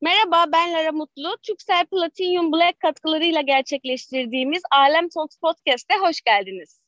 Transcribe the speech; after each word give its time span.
Merhaba, 0.00 0.44
ben 0.52 0.72
Lara 0.72 0.92
Mutlu. 0.92 1.36
Türksel 1.42 1.86
Platinum 1.86 2.52
Black 2.52 2.80
katkılarıyla 2.80 3.40
gerçekleştirdiğimiz 3.40 4.62
Alem 4.70 5.08
Talks 5.08 5.36
Podcast'e 5.38 5.94
hoş 5.94 6.20
geldiniz. 6.20 6.80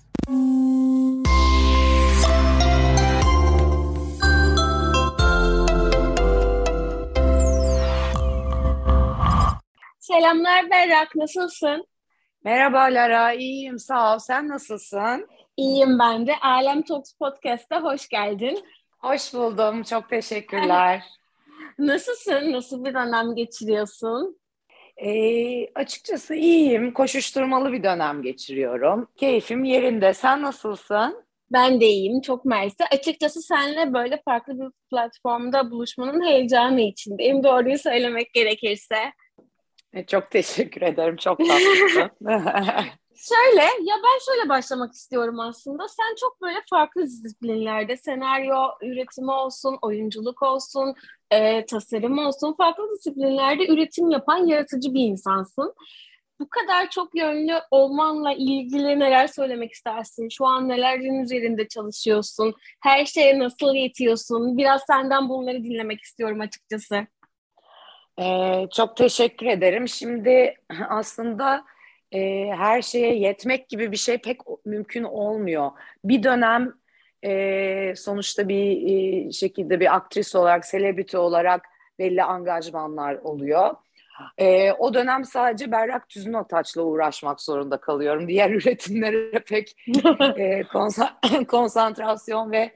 Selamlar 10.00 10.70
Berrak, 10.70 11.16
nasılsın? 11.16 11.86
Merhaba 12.44 12.78
Lara, 12.80 13.32
iyiyim 13.32 13.78
sağ 13.78 14.14
ol. 14.14 14.18
Sen 14.18 14.48
nasılsın? 14.48 15.28
İyiyim 15.56 15.98
ben 15.98 16.26
de. 16.26 16.32
Alem 16.42 16.82
Talks 16.82 17.12
Podcast'a 17.12 17.82
hoş 17.82 18.08
geldin. 18.08 18.64
Hoş 18.98 19.34
buldum, 19.34 19.82
çok 19.82 20.08
teşekkürler. 20.08 21.02
Nasılsın? 21.80 22.52
Nasıl 22.52 22.84
bir 22.84 22.94
dönem 22.94 23.34
geçiriyorsun? 23.34 24.40
Ee, 24.96 25.66
açıkçası 25.74 26.34
iyiyim. 26.34 26.92
Koşuşturmalı 26.92 27.72
bir 27.72 27.82
dönem 27.82 28.22
geçiriyorum. 28.22 29.08
Keyfim 29.16 29.64
yerinde. 29.64 30.14
Sen 30.14 30.42
nasılsın? 30.42 31.24
Ben 31.52 31.80
de 31.80 31.86
iyiyim. 31.86 32.20
Çok 32.20 32.44
mersi. 32.44 32.84
Açıkçası 32.92 33.42
seninle 33.42 33.94
böyle 33.94 34.22
farklı 34.24 34.60
bir 34.60 34.70
platformda 34.90 35.70
buluşmanın 35.70 36.26
heyecanı 36.26 36.80
içindeyim. 36.80 37.44
Doğruyu 37.44 37.78
söylemek 37.78 38.34
gerekirse. 38.34 39.12
E, 39.92 40.06
çok 40.06 40.30
teşekkür 40.30 40.82
ederim. 40.82 41.16
Çok 41.16 41.38
tatlısın. 41.38 42.10
Şöyle, 43.28 43.62
ya 43.62 43.96
ben 44.04 44.18
şöyle 44.26 44.48
başlamak 44.48 44.92
istiyorum 44.92 45.40
aslında. 45.40 45.88
Sen 45.88 46.14
çok 46.20 46.42
böyle 46.42 46.58
farklı 46.70 47.02
disiplinlerde 47.02 47.96
senaryo 47.96 48.54
üretimi 48.82 49.30
olsun, 49.30 49.78
oyunculuk 49.82 50.42
olsun, 50.42 50.94
e, 51.30 51.66
tasarım 51.66 52.18
olsun, 52.18 52.54
farklı 52.58 52.90
disiplinlerde 52.94 53.66
üretim 53.66 54.10
yapan 54.10 54.46
yaratıcı 54.46 54.94
bir 54.94 55.00
insansın. 55.00 55.74
Bu 56.40 56.48
kadar 56.48 56.90
çok 56.90 57.14
yönlü 57.14 57.54
olmanla 57.70 58.32
ilgili 58.32 58.98
neler 58.98 59.26
söylemek 59.26 59.72
istersin? 59.72 60.28
Şu 60.28 60.46
an 60.46 60.68
nelerin 60.68 61.22
üzerinde 61.22 61.68
çalışıyorsun? 61.68 62.54
Her 62.80 63.04
şeye 63.04 63.38
nasıl 63.38 63.74
yetiyorsun? 63.74 64.58
Biraz 64.58 64.82
senden 64.86 65.28
bunları 65.28 65.64
dinlemek 65.64 66.00
istiyorum 66.00 66.40
açıkçası. 66.40 67.06
Ee, 68.20 68.66
çok 68.76 68.96
teşekkür 68.96 69.46
ederim. 69.46 69.88
Şimdi 69.88 70.54
aslında 70.88 71.64
e, 72.12 72.50
her 72.56 72.82
şeye 72.82 73.16
yetmek 73.16 73.68
gibi 73.68 73.92
bir 73.92 73.96
şey 73.96 74.18
pek 74.18 74.40
mümkün 74.64 75.04
olmuyor. 75.04 75.70
Bir 76.04 76.22
dönem 76.22 76.72
e, 77.24 77.94
sonuçta 77.96 78.48
bir 78.48 78.88
e, 78.88 79.32
şekilde 79.32 79.80
bir 79.80 79.94
aktris 79.94 80.34
olarak, 80.34 80.64
selebriti 80.66 81.18
olarak 81.18 81.64
belli 81.98 82.22
angajmanlar 82.22 83.14
oluyor. 83.14 83.74
E, 84.38 84.72
o 84.72 84.94
dönem 84.94 85.24
sadece 85.24 85.72
Berrak 85.72 86.08
Tüzün 86.08 86.32
Ataç'la 86.32 86.82
uğraşmak 86.82 87.40
zorunda 87.40 87.76
kalıyorum. 87.76 88.28
Diğer 88.28 88.50
üretimlere 88.54 89.38
pek 89.38 89.76
e, 90.36 90.62
konsantrasyon 91.48 92.52
ve 92.52 92.72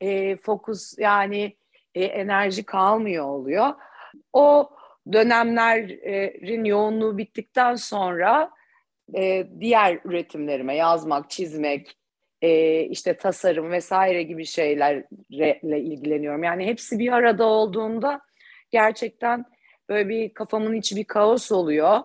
e, 0.00 0.36
fokus 0.36 0.98
yani 0.98 1.56
e, 1.94 2.04
enerji 2.04 2.64
kalmıyor 2.64 3.24
oluyor. 3.24 3.74
O 4.32 4.70
dönemlerin 5.12 6.64
yoğunluğu 6.64 7.18
bittikten 7.18 7.74
sonra 7.74 8.50
e, 9.16 9.46
diğer 9.60 9.98
üretimlerime 10.04 10.76
yazmak, 10.76 11.30
çizmek, 11.30 11.96
e, 12.42 12.80
işte 12.80 13.16
tasarım 13.16 13.70
vesaire 13.70 14.22
gibi 14.22 14.46
şeylerle 14.46 15.80
ilgileniyorum. 15.80 16.42
Yani 16.42 16.66
hepsi 16.66 16.98
bir 16.98 17.12
arada 17.12 17.44
olduğunda 17.44 18.20
gerçekten 18.70 19.44
böyle 19.88 20.08
bir 20.08 20.34
kafamın 20.34 20.74
içi 20.74 20.96
bir 20.96 21.04
kaos 21.04 21.52
oluyor 21.52 22.00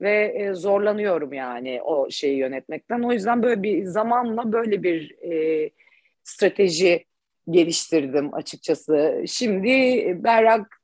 ve 0.00 0.34
e, 0.36 0.54
zorlanıyorum 0.54 1.32
yani 1.32 1.82
o 1.82 2.10
şeyi 2.10 2.36
yönetmekten. 2.36 3.02
O 3.02 3.12
yüzden 3.12 3.42
böyle 3.42 3.62
bir 3.62 3.84
zamanla 3.84 4.52
böyle 4.52 4.82
bir 4.82 5.16
e, 5.22 5.70
strateji 6.24 7.04
geliştirdim 7.50 8.34
açıkçası. 8.34 9.24
Şimdi 9.26 9.70
Berrak 10.24 10.81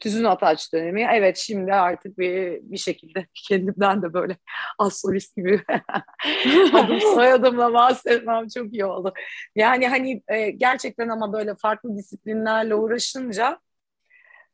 Tüzün 0.00 0.24
Ataç 0.24 0.72
dönemi. 0.72 1.06
Evet 1.12 1.36
şimdi 1.36 1.72
artık 1.72 2.18
bir, 2.18 2.60
bir 2.62 2.76
şekilde 2.76 3.26
kendimden 3.48 4.02
de 4.02 4.12
böyle 4.12 4.36
astrolist 4.78 5.36
gibi 5.36 5.60
adım 6.72 7.00
soyadımla 7.14 7.72
bahsetmem 7.72 8.46
çok 8.54 8.72
iyi 8.72 8.84
oldu. 8.84 9.12
Yani 9.56 9.88
hani 9.88 10.22
e, 10.28 10.50
gerçekten 10.50 11.08
ama 11.08 11.32
böyle 11.32 11.54
farklı 11.54 11.96
disiplinlerle 11.96 12.74
uğraşınca 12.74 13.58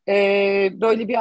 e, 0.07 0.13
böyle 0.73 1.07
bir 1.07 1.17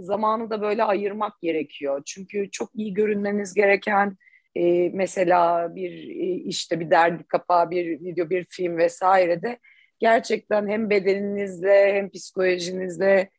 zamanı 0.00 0.50
da 0.50 0.60
böyle 0.60 0.84
ayırmak 0.84 1.40
gerekiyor. 1.42 2.02
Çünkü 2.06 2.50
çok 2.50 2.70
iyi 2.74 2.94
görünmeniz 2.94 3.54
gereken 3.54 4.16
e, 4.54 4.88
mesela 4.88 5.74
bir 5.74 5.92
e, 6.08 6.34
işte 6.34 6.80
bir 6.80 6.90
dergi 6.90 7.24
kapağı, 7.24 7.70
bir 7.70 8.00
video, 8.00 8.30
bir 8.30 8.46
film 8.50 8.76
vesaire 8.76 9.42
de 9.42 9.58
gerçekten 9.98 10.68
hem 10.68 10.90
bedeninizle 10.90 11.94
hem 11.94 12.10
psikolojinizle 12.10 13.30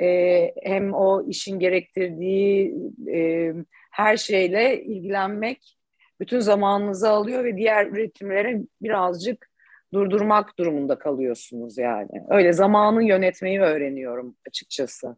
e, 0.00 0.54
hem 0.62 0.94
o 0.94 1.24
işin 1.28 1.58
gerektirdiği 1.58 2.74
e, 3.14 3.52
her 3.90 4.16
şeyle 4.16 4.82
ilgilenmek 4.82 5.78
bütün 6.20 6.40
zamanınızı 6.40 7.10
alıyor 7.10 7.44
ve 7.44 7.56
diğer 7.56 7.86
üretimlere 7.86 8.60
birazcık 8.82 9.48
durdurmak 9.92 10.58
durumunda 10.58 10.98
kalıyorsunuz 10.98 11.78
yani. 11.78 12.10
Öyle 12.28 12.52
zamanı 12.52 13.04
yönetmeyi 13.04 13.60
öğreniyorum 13.60 14.36
açıkçası. 14.48 15.16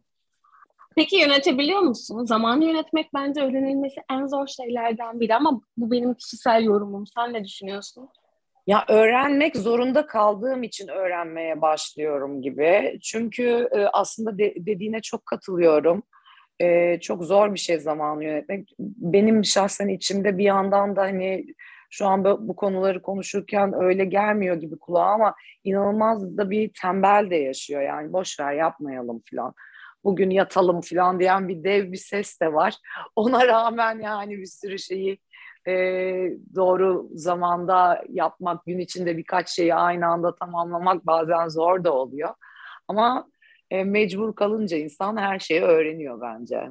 Peki 0.95 1.15
yönetebiliyor 1.17 1.79
musun? 1.79 2.25
Zamanı 2.25 2.65
yönetmek 2.65 3.13
bence 3.13 3.41
öğrenilmesi 3.41 4.01
en 4.11 4.25
zor 4.25 4.47
şeylerden 4.47 5.19
biri 5.19 5.35
ama 5.35 5.61
bu 5.77 5.91
benim 5.91 6.13
kişisel 6.13 6.63
yorumum. 6.63 7.07
Sen 7.07 7.33
ne 7.33 7.43
düşünüyorsun? 7.45 8.09
Ya 8.67 8.85
öğrenmek 8.89 9.57
zorunda 9.57 10.05
kaldığım 10.05 10.63
için 10.63 10.87
öğrenmeye 10.87 11.61
başlıyorum 11.61 12.41
gibi. 12.41 12.99
Çünkü 13.03 13.69
e, 13.71 13.85
aslında 13.85 14.37
de, 14.37 14.53
dediğine 14.57 15.01
çok 15.01 15.25
katılıyorum. 15.25 16.03
E, 16.59 16.99
çok 16.99 17.23
zor 17.23 17.53
bir 17.53 17.59
şey 17.59 17.79
zamanı 17.79 18.23
yönetmek. 18.23 18.69
Benim 18.79 19.45
şahsen 19.45 19.87
içimde 19.87 20.37
bir 20.37 20.43
yandan 20.43 20.95
da 20.95 21.01
hani 21.01 21.45
şu 21.89 22.05
an 22.07 22.25
bu, 22.25 22.47
bu 22.47 22.55
konuları 22.55 23.01
konuşurken 23.01 23.73
öyle 23.83 24.05
gelmiyor 24.05 24.55
gibi 24.55 24.79
kulağa 24.79 25.05
ama 25.05 25.35
inanılmaz 25.63 26.37
da 26.37 26.49
bir 26.49 26.71
tembel 26.81 27.29
de 27.29 27.35
yaşıyor. 27.35 27.81
Yani 27.81 28.13
boş 28.13 28.39
ver 28.39 28.53
yapmayalım 28.53 29.21
falan. 29.31 29.53
Bugün 30.03 30.29
yatalım 30.29 30.81
falan 30.81 31.19
diyen 31.19 31.47
bir 31.47 31.63
dev 31.63 31.91
bir 31.91 31.97
ses 31.97 32.41
de 32.41 32.53
var. 32.53 32.75
Ona 33.15 33.47
rağmen 33.47 33.99
yani 33.99 34.37
bir 34.37 34.45
sürü 34.45 34.79
şeyi 34.79 35.19
e, 35.67 35.73
doğru 36.55 37.09
zamanda 37.13 38.03
yapmak, 38.09 38.65
gün 38.65 38.79
içinde 38.79 39.17
birkaç 39.17 39.49
şeyi 39.49 39.75
aynı 39.75 40.07
anda 40.07 40.35
tamamlamak 40.35 41.05
bazen 41.05 41.47
zor 41.47 41.83
da 41.83 41.93
oluyor. 41.93 42.33
Ama 42.87 43.27
e, 43.71 43.83
mecbur 43.83 44.35
kalınca 44.35 44.77
insan 44.77 45.17
her 45.17 45.39
şeyi 45.39 45.61
öğreniyor 45.61 46.21
bence. 46.21 46.69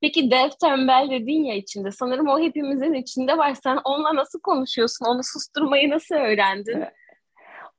Peki 0.00 0.30
dev 0.30 0.48
tembel 0.60 1.08
dedin 1.10 1.44
ya 1.44 1.54
içinde. 1.54 1.90
Sanırım 1.90 2.28
o 2.28 2.40
hepimizin 2.40 2.92
içinde 2.92 3.38
var. 3.38 3.54
Sen 3.54 3.78
onunla 3.84 4.14
nasıl 4.14 4.40
konuşuyorsun? 4.40 5.06
Onu 5.06 5.20
susturmayı 5.24 5.90
nasıl 5.90 6.14
öğrendin? 6.14 6.84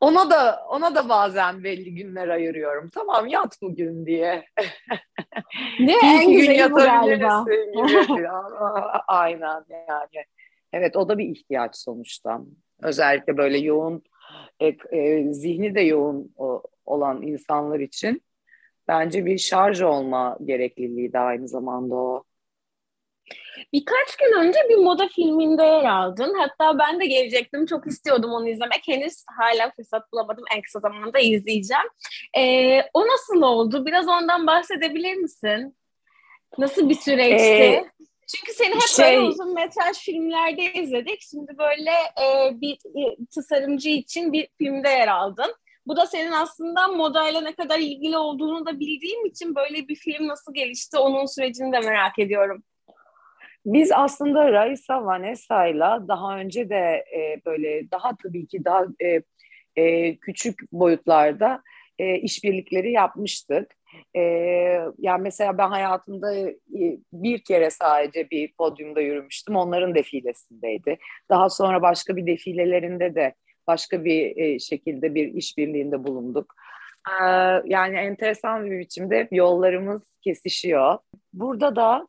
Ona 0.01 0.29
da 0.29 0.65
ona 0.69 0.95
da 0.95 1.09
bazen 1.09 1.63
belli 1.63 1.95
günler 1.95 2.27
ayırıyorum. 2.27 2.89
Tamam 2.89 3.27
yat 3.27 3.57
bugün 3.61 4.05
diye. 4.05 4.45
Ne 5.79 5.95
en 6.03 6.31
güzeli 6.31 6.71
bu 6.71 6.75
galiba. 6.75 7.45
Aynen 9.07 9.65
yani. 9.69 10.25
Evet 10.73 10.95
o 10.95 11.09
da 11.09 11.17
bir 11.17 11.25
ihtiyaç 11.25 11.75
sonuçta. 11.75 12.41
Özellikle 12.81 13.37
böyle 13.37 13.57
yoğun 13.57 14.03
e, 14.59 14.67
e, 14.67 15.33
zihni 15.33 15.75
de 15.75 15.81
yoğun 15.81 16.33
o, 16.37 16.63
olan 16.85 17.21
insanlar 17.21 17.79
için 17.79 18.21
bence 18.87 19.25
bir 19.25 19.37
şarj 19.37 19.81
olma 19.81 20.37
gerekliliği 20.45 21.13
de 21.13 21.19
aynı 21.19 21.47
zamanda 21.47 21.95
o. 21.95 22.23
Birkaç 23.73 24.15
gün 24.15 24.39
önce 24.39 24.59
bir 24.69 24.75
moda 24.75 25.07
filminde 25.07 25.63
yer 25.63 25.83
aldın. 25.83 26.35
Hatta 26.39 26.79
ben 26.79 26.99
de 26.99 27.05
gelecektim. 27.05 27.65
Çok 27.65 27.87
istiyordum 27.87 28.31
onu 28.31 28.49
izlemek. 28.49 28.87
Henüz 28.87 29.23
hala 29.37 29.71
fırsat 29.71 30.11
bulamadım. 30.11 30.43
En 30.55 30.61
kısa 30.61 30.79
zamanda 30.79 31.19
izleyeceğim. 31.19 31.87
Ee, 32.37 32.81
o 32.93 33.07
nasıl 33.07 33.41
oldu? 33.41 33.85
Biraz 33.85 34.07
ondan 34.07 34.47
bahsedebilir 34.47 35.15
misin? 35.15 35.75
Nasıl 36.57 36.89
bir 36.89 36.95
süreçti? 36.95 37.45
Ee, 37.45 37.89
Çünkü 38.27 38.53
seni 38.53 38.75
hep 38.75 38.81
şey, 38.81 39.05
böyle 39.05 39.19
uzun 39.19 39.53
metraj 39.53 39.97
filmlerde 39.97 40.73
izledik. 40.73 41.21
Şimdi 41.21 41.57
böyle 41.57 41.91
e, 41.91 42.61
bir 42.61 42.73
e, 42.73 43.17
tasarımcı 43.35 43.89
için 43.89 44.33
bir 44.33 44.47
filmde 44.57 44.89
yer 44.89 45.07
aldın. 45.07 45.55
Bu 45.87 45.95
da 45.95 46.05
senin 46.07 46.31
aslında 46.31 46.87
modayla 46.87 47.41
ne 47.41 47.55
kadar 47.55 47.79
ilgili 47.79 48.17
olduğunu 48.17 48.65
da 48.65 48.79
bildiğim 48.79 49.25
için 49.25 49.55
böyle 49.55 49.87
bir 49.87 49.95
film 49.95 50.27
nasıl 50.27 50.53
gelişti 50.53 50.97
onun 50.97 51.25
sürecini 51.25 51.73
de 51.73 51.79
merak 51.79 52.19
ediyorum. 52.19 52.63
Biz 53.65 53.91
aslında 53.91 54.51
Raisa 54.51 55.05
Vanessa'yla 55.05 56.07
daha 56.07 56.37
önce 56.37 56.69
de 56.69 57.05
e, 57.15 57.41
böyle 57.45 57.91
daha 57.91 58.15
tabii 58.23 58.47
ki 58.47 58.65
daha 58.65 58.85
e, 59.03 59.21
e, 59.75 60.15
küçük 60.15 60.71
boyutlarda 60.71 61.61
e, 61.99 62.15
işbirlikleri 62.15 62.91
yapmıştık. 62.91 63.75
E, 64.15 64.21
yani 64.97 65.21
mesela 65.21 65.57
ben 65.57 65.69
hayatımda 65.69 66.39
e, 66.39 66.57
bir 67.13 67.39
kere 67.39 67.69
sadece 67.69 68.29
bir 68.29 68.53
podyumda 68.53 69.01
yürümüştüm. 69.01 69.55
Onların 69.55 69.95
defilesindeydi. 69.95 70.97
Daha 71.29 71.49
sonra 71.49 71.81
başka 71.81 72.15
bir 72.15 72.27
defilelerinde 72.27 73.15
de 73.15 73.33
başka 73.67 74.05
bir 74.05 74.37
e, 74.37 74.59
şekilde 74.59 75.15
bir 75.15 75.33
işbirliğinde 75.33 76.03
bulunduk. 76.03 76.55
E, 77.07 77.23
yani 77.65 77.97
enteresan 77.97 78.71
bir 78.71 78.79
biçimde 78.79 79.27
yollarımız 79.31 80.01
kesişiyor. 80.21 80.97
Burada 81.33 81.75
da 81.75 82.07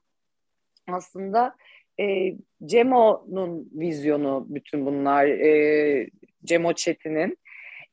aslında 0.88 1.56
e, 2.00 2.34
Cemo'nun 2.64 3.70
vizyonu 3.72 4.46
bütün 4.48 4.86
bunlar. 4.86 5.26
E, 5.26 6.10
Cemo 6.44 6.72
Çetin'in 6.72 7.38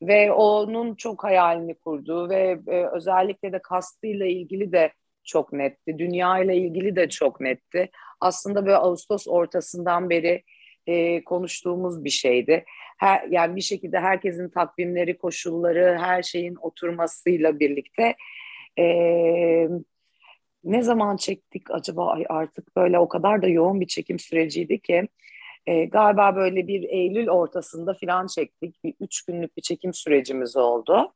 ve 0.02 0.32
onun 0.32 0.96
çok 0.96 1.24
hayalini 1.24 1.76
kurduğu 1.76 2.30
ve 2.30 2.60
e, 2.68 2.86
özellikle 2.96 3.54
de 3.54 3.60
kastıyla 3.60 4.26
ilgili 4.26 4.72
de 4.72 4.92
çok 5.24 5.54
netti. 5.54 5.98
Dünya 6.00 6.40
ile 6.40 6.58
ilgili 6.58 6.96
de 6.96 7.10
çok 7.10 7.42
netti. 7.42 7.90
Aslında 8.22 8.66
böyle 8.66 8.78
Ağustos 8.78 9.28
ortasından 9.28 10.10
beri 10.10 10.44
e, 10.88 11.24
konuştuğumuz 11.24 12.04
bir 12.04 12.10
şeydi. 12.10 12.66
Her, 12.98 13.28
yani 13.30 13.56
bir 13.56 13.62
şekilde 13.62 14.00
herkesin 14.00 14.50
takvimleri, 14.50 15.18
koşulları, 15.18 15.98
her 16.00 16.24
şeyin 16.24 16.56
oturmasıyla 16.62 17.60
birlikte 17.60 18.16
e, 18.80 19.68
ne 20.72 20.82
zaman 20.84 21.18
çektik 21.18 21.72
acaba 21.72 22.12
Ay 22.12 22.26
artık 22.30 22.76
böyle 22.76 23.00
o 23.00 23.08
kadar 23.08 23.42
da 23.42 23.48
yoğun 23.48 23.82
bir 23.82 23.88
çekim 23.88 24.20
süreciydi 24.20 24.80
ki 24.80 25.08
e, 25.68 25.86
galiba 25.86 26.36
böyle 26.36 26.68
bir 26.68 26.84
Eylül 26.84 27.30
ortasında 27.30 27.94
filan 27.94 28.28
çektik. 28.28 28.84
Bir 28.84 28.94
üç 29.00 29.26
günlük 29.26 29.58
bir 29.58 29.62
çekim 29.62 29.94
sürecimiz 29.94 30.56
oldu. 30.58 31.14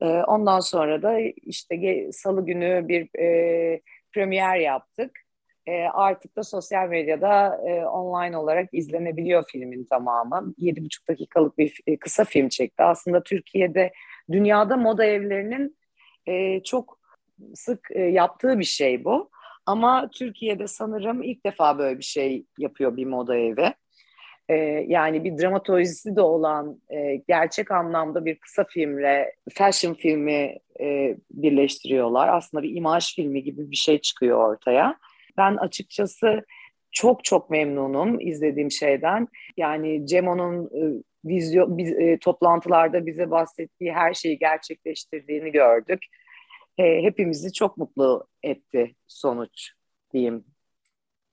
E, 0.00 0.06
ondan 0.06 0.60
sonra 0.60 1.02
da 1.02 1.18
işte 1.42 2.08
Salı 2.12 2.46
günü 2.46 2.88
bir 2.88 3.20
e, 3.20 3.80
premier 4.12 4.56
yaptık. 4.56 5.20
E, 5.66 5.82
artık 5.82 6.36
da 6.36 6.42
sosyal 6.42 6.88
medyada 6.88 7.60
e, 7.68 7.86
online 7.86 8.36
olarak 8.36 8.68
izlenebiliyor 8.72 9.44
filmin 9.48 9.84
tamamı. 9.84 10.54
Yedi 10.58 10.84
buçuk 10.84 11.08
dakikalık 11.08 11.58
bir 11.58 11.80
e, 11.86 11.96
kısa 11.96 12.24
film 12.24 12.48
çekti. 12.48 12.82
Aslında 12.82 13.22
Türkiye'de, 13.22 13.92
dünyada 14.32 14.76
moda 14.76 15.04
evlerinin 15.04 15.76
e, 16.26 16.62
çok 16.62 17.01
sık 17.54 17.88
e, 17.90 18.00
yaptığı 18.00 18.58
bir 18.58 18.64
şey 18.64 19.04
bu. 19.04 19.30
Ama 19.66 20.10
Türkiye'de 20.10 20.66
sanırım 20.66 21.22
ilk 21.22 21.46
defa 21.46 21.78
böyle 21.78 21.98
bir 21.98 22.04
şey 22.04 22.44
yapıyor 22.58 22.96
bir 22.96 23.06
moda 23.06 23.36
evi 23.36 23.72
e, 24.48 24.54
yani 24.88 25.24
bir 25.24 25.38
dramatolojisi 25.38 26.16
de 26.16 26.20
olan 26.20 26.80
e, 26.90 27.16
gerçek 27.28 27.70
anlamda 27.70 28.24
bir 28.24 28.38
kısa 28.38 28.64
filmle 28.64 29.34
fashion 29.52 29.94
filmi 29.94 30.58
birleştiriyorlar. 31.30 32.28
Aslında 32.28 32.62
bir 32.62 32.76
imaj 32.76 33.14
filmi 33.14 33.42
gibi 33.42 33.70
bir 33.70 33.76
şey 33.76 33.98
çıkıyor 33.98 34.50
ortaya. 34.50 34.96
Ben 35.36 35.56
açıkçası 35.56 36.44
çok 36.92 37.24
çok 37.24 37.50
memnunum 37.50 38.20
izlediğim 38.20 38.70
şeyden. 38.70 39.28
Yani 39.56 40.06
Cemo'nun 40.06 40.64
e, 40.64 41.02
vizyon 41.24 41.78
biz, 41.78 42.18
toplantılarda 42.20 43.06
bize 43.06 43.30
bahsettiği 43.30 43.92
her 43.92 44.14
şeyi 44.14 44.38
gerçekleştirdiğini 44.38 45.52
gördük. 45.52 46.00
E, 46.78 47.02
hepimizi 47.02 47.52
çok 47.52 47.76
mutlu 47.76 48.26
etti 48.42 48.94
sonuç 49.06 49.70
diyeyim. 50.12 50.44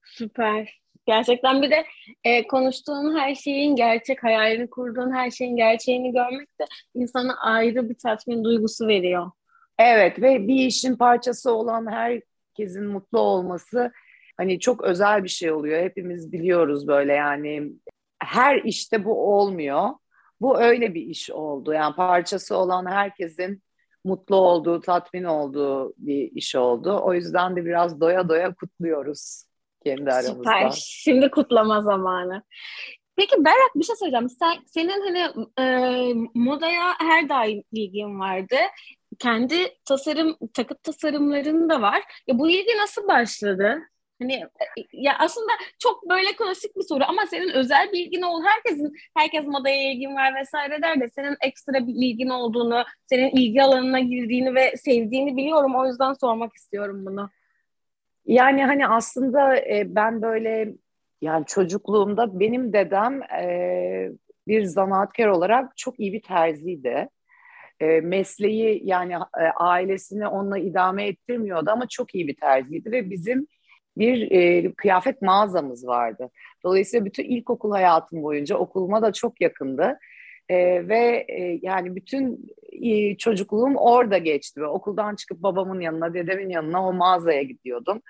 Süper. 0.03 0.79
Gerçekten 1.05 1.61
bir 1.61 1.71
de 1.71 1.85
e, 2.23 2.47
konuştuğun 2.47 3.17
her 3.17 3.35
şeyin 3.35 3.75
gerçek, 3.75 4.23
hayalini 4.23 4.69
kurduğun 4.69 5.11
her 5.11 5.31
şeyin 5.31 5.55
gerçeğini 5.55 6.11
görmek 6.11 6.59
de 6.59 6.65
insana 6.93 7.37
ayrı 7.41 7.89
bir 7.89 7.95
tatmin 8.03 8.43
duygusu 8.43 8.87
veriyor. 8.87 9.31
Evet 9.79 10.21
ve 10.21 10.47
bir 10.47 10.65
işin 10.65 10.95
parçası 10.95 11.53
olan 11.53 11.91
herkesin 11.91 12.85
mutlu 12.85 13.19
olması 13.19 13.91
hani 14.37 14.59
çok 14.59 14.83
özel 14.83 15.23
bir 15.23 15.29
şey 15.29 15.51
oluyor. 15.51 15.83
Hepimiz 15.83 16.31
biliyoruz 16.31 16.87
böyle 16.87 17.13
yani 17.13 17.71
her 18.19 18.61
işte 18.63 19.05
bu 19.05 19.33
olmuyor. 19.33 19.89
Bu 20.41 20.61
öyle 20.61 20.93
bir 20.93 21.01
iş 21.01 21.31
oldu. 21.31 21.73
Yani 21.73 21.95
parçası 21.95 22.57
olan 22.57 22.85
herkesin 22.85 23.63
mutlu 24.09 24.35
olduğu, 24.35 24.81
tatmin 24.81 25.23
olduğu 25.23 25.93
bir 25.97 26.31
iş 26.31 26.55
oldu. 26.55 26.99
O 27.03 27.13
yüzden 27.13 27.55
de 27.55 27.65
biraz 27.65 28.01
doya 28.01 28.29
doya 28.29 28.53
kutluyoruz 28.53 29.43
kendi 29.83 30.11
aramızda. 30.11 30.31
Süper. 30.33 30.71
Şimdi 30.85 31.31
kutlama 31.31 31.81
zamanı. 31.81 32.43
Peki 33.15 33.45
Berat 33.45 33.75
bir 33.75 33.83
şey 33.83 33.95
söyleyeceğim. 33.95 34.29
Sen, 34.29 34.57
senin 34.65 35.01
hani 35.01 35.47
e, 35.59 35.65
modaya 36.33 36.93
her 36.99 37.29
daim 37.29 37.63
ilgin 37.71 38.19
vardı. 38.19 38.55
Kendi 39.19 39.55
tasarım, 39.85 40.37
takıt 40.53 40.83
tasarımların 40.83 41.69
da 41.69 41.81
var. 41.81 42.01
Ya 42.27 42.39
bu 42.39 42.49
ilgi 42.49 42.77
nasıl 42.77 43.07
başladı? 43.07 43.79
Hani 44.21 44.33
e, 44.33 44.83
ya 44.93 45.15
aslında 45.19 45.51
çok 45.79 46.09
böyle 46.09 46.35
klasik 46.37 46.75
bir 46.75 46.83
soru 46.83 47.03
ama 47.07 47.21
senin 47.29 47.49
özel 47.49 47.91
bir 47.91 48.05
ilgin 48.05 48.21
ol. 48.21 48.43
Herkesin 48.43 48.93
herkes 49.17 49.45
modaya 49.45 49.91
ilgin 49.91 50.15
var 50.15 50.35
vesaire 50.35 50.81
der 50.81 50.99
de 50.99 51.09
senin 51.09 51.37
ekstra 51.41 51.87
bir 51.87 51.93
ilgin 51.93 52.29
olduğunu, 52.29 52.83
senin 53.05 53.29
ilgi 53.29 53.63
alanına 53.63 53.99
girdiğini 53.99 54.55
ve 54.55 54.77
sevdiğini 54.77 55.37
biliyorum. 55.37 55.75
O 55.75 55.87
yüzden 55.87 56.13
sormak 56.13 56.55
istiyorum 56.55 57.05
bunu. 57.05 57.29
Yani 58.25 58.65
hani 58.65 58.87
aslında 58.87 59.55
e, 59.57 59.83
ben 59.87 60.21
böyle 60.21 60.73
yani 61.21 61.45
çocukluğumda 61.45 62.39
benim 62.39 62.73
dedem 62.73 63.21
e, 63.23 64.09
bir 64.47 64.63
zanaatkar 64.63 65.27
olarak 65.27 65.77
çok 65.77 65.99
iyi 65.99 66.13
bir 66.13 66.21
terziydi. 66.21 67.09
E, 67.79 68.01
mesleği 68.01 68.81
yani 68.83 69.13
e, 69.13 69.43
ailesini 69.55 70.27
onunla 70.27 70.57
idame 70.57 71.07
ettirmiyordu 71.07 71.71
ama 71.71 71.87
çok 71.87 72.15
iyi 72.15 72.27
bir 72.27 72.35
terziydi 72.35 72.91
ve 72.91 73.09
bizim 73.09 73.47
bir 73.97 74.31
e, 74.31 74.71
kıyafet 74.71 75.21
mağazamız 75.21 75.87
vardı. 75.87 76.29
Dolayısıyla 76.63 77.05
bütün 77.05 77.23
ilkokul 77.23 77.71
hayatım 77.71 78.23
boyunca 78.23 78.57
okuluma 78.57 79.01
da 79.01 79.13
çok 79.13 79.41
yakındı. 79.41 79.99
E, 80.49 80.87
ve 80.87 81.25
e, 81.27 81.59
yani 81.61 81.95
bütün 81.95 82.51
e, 82.71 83.15
çocukluğum 83.17 83.75
orada 83.75 84.17
geçti. 84.17 84.61
Ve 84.61 84.67
okuldan 84.67 85.15
çıkıp 85.15 85.43
babamın 85.43 85.79
yanına, 85.79 86.13
dedemin 86.13 86.49
yanına 86.49 86.87
o 86.87 86.93
mağazaya 86.93 87.41
gidiyordum. 87.41 88.01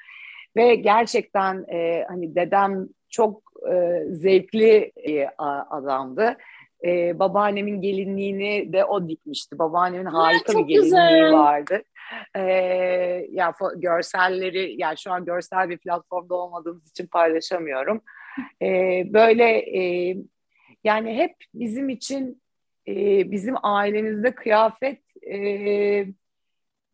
Ve 0.55 0.75
gerçekten 0.75 1.65
e, 1.73 2.05
hani 2.07 2.35
dedem 2.35 2.87
çok 3.09 3.41
e, 3.71 4.03
zevkli 4.09 4.91
e, 4.95 5.27
adamdı. 5.69 6.37
E, 6.85 7.19
babaannemin 7.19 7.81
gelinliğini 7.81 8.73
de 8.73 8.85
o 8.85 9.09
dikmişti. 9.09 9.59
Babaannemin 9.59 10.05
harika 10.05 10.53
bir 10.53 10.63
gelinliği 10.63 10.83
güzel. 10.83 11.33
vardı. 11.33 11.83
E, 12.35 12.41
ya 13.31 13.53
görselleri, 13.75 14.75
yani 14.77 14.97
şu 14.97 15.11
an 15.11 15.25
görsel 15.25 15.69
bir 15.69 15.77
platformda 15.77 16.35
olmadığımız 16.35 16.89
için 16.89 17.07
paylaşamıyorum. 17.07 18.01
E, 18.61 18.67
böyle 19.13 19.43
e, 19.79 20.15
yani 20.83 21.17
hep 21.17 21.35
bizim 21.53 21.89
için 21.89 22.41
e, 22.87 23.31
bizim 23.31 23.55
ailemizde 23.63 24.35
kıyafet 24.35 25.01
e, 25.31 26.05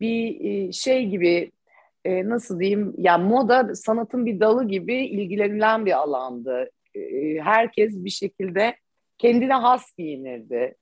bir 0.00 0.72
şey 0.72 1.06
gibi 1.06 1.52
e, 2.04 2.28
nasıl 2.28 2.60
diyeyim 2.60 2.94
ya 2.98 3.18
moda 3.18 3.74
sanatın 3.74 4.26
bir 4.26 4.40
dalı 4.40 4.68
gibi 4.68 4.94
ilgilenilen 4.94 5.86
bir 5.86 5.92
alandı. 5.92 6.70
E, 6.94 7.00
herkes 7.40 8.04
bir 8.04 8.10
şekilde 8.10 8.76
kendine 9.18 9.54
has 9.54 9.92
giyinirdi 9.98 10.74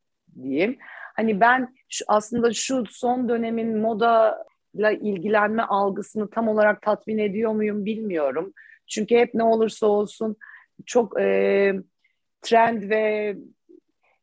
diyeyim. 0.43 0.79
Hani 1.14 1.40
ben 1.40 1.75
şu, 1.88 2.04
aslında 2.09 2.52
şu 2.52 2.85
son 2.88 3.28
dönemin 3.28 3.78
moda 3.78 4.44
ile 4.75 4.99
ilgilenme 5.02 5.62
algısını 5.62 6.30
tam 6.30 6.49
olarak 6.49 6.83
tatmin 6.83 7.18
ediyor 7.18 7.52
muyum 7.52 7.85
bilmiyorum. 7.85 8.52
Çünkü 8.87 9.16
hep 9.16 9.35
ne 9.35 9.42
olursa 9.42 9.87
olsun 9.87 10.37
çok 10.87 11.21
e, 11.21 11.75
trend 12.42 12.90
ve 12.90 13.37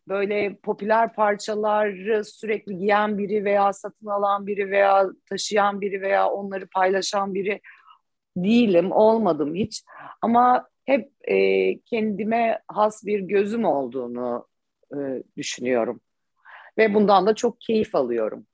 böyle 0.08 0.56
popüler 0.56 1.14
parçaları 1.14 2.26
sürekli 2.26 2.78
giyen 2.78 3.18
biri 3.18 3.46
veya 3.46 3.74
satın 3.74 4.08
alan 4.08 4.48
biri 4.48 4.72
veya 4.72 5.10
taşıyan 5.30 5.82
biri 5.82 6.02
veya 6.02 6.30
onları 6.30 6.68
paylaşan 6.68 7.34
biri 7.34 7.62
değilim, 8.38 8.92
olmadım 8.92 9.56
hiç. 9.56 9.84
Ama 10.22 10.68
hep 10.86 11.12
e, 11.24 11.80
kendime 11.80 12.60
has 12.68 13.06
bir 13.06 13.20
gözüm 13.20 13.66
olduğunu 13.66 14.48
e, 14.94 15.24
düşünüyorum. 15.38 16.02
Ve 16.82 16.94
bundan 16.94 17.28
da 17.28 17.36
çok 17.36 17.62
keyif 17.62 17.96
alıyorum. 17.96 18.48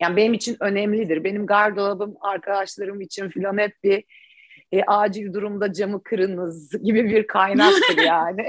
Yani 0.00 0.16
benim 0.16 0.34
için 0.34 0.56
önemlidir. 0.60 1.24
Benim 1.24 1.46
gardırobum 1.46 2.16
arkadaşlarım 2.20 3.00
için 3.00 3.28
filan 3.28 3.58
hep 3.58 3.84
bir 3.84 4.04
e, 4.72 4.82
acil 4.82 5.32
durumda 5.32 5.72
camı 5.72 6.02
kırınız 6.02 6.82
gibi 6.82 7.04
bir 7.04 7.26
kaynaktır 7.26 7.98
yani. 8.06 8.48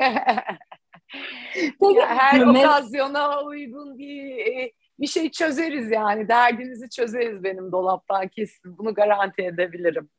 Peki, 1.53 2.01
her 2.01 2.39
ne? 2.39 2.67
okazyona 2.67 3.43
uygun 3.43 3.97
bir 3.97 4.37
e, 4.37 4.71
bir 4.99 5.07
şey 5.07 5.31
çözeriz 5.31 5.91
yani. 5.91 6.27
Derdinizi 6.27 6.89
çözeriz 6.89 7.43
benim 7.43 7.71
dolaptan 7.71 8.27
kesin. 8.27 8.77
Bunu 8.77 8.93
garanti 8.93 9.41
edebilirim. 9.41 10.09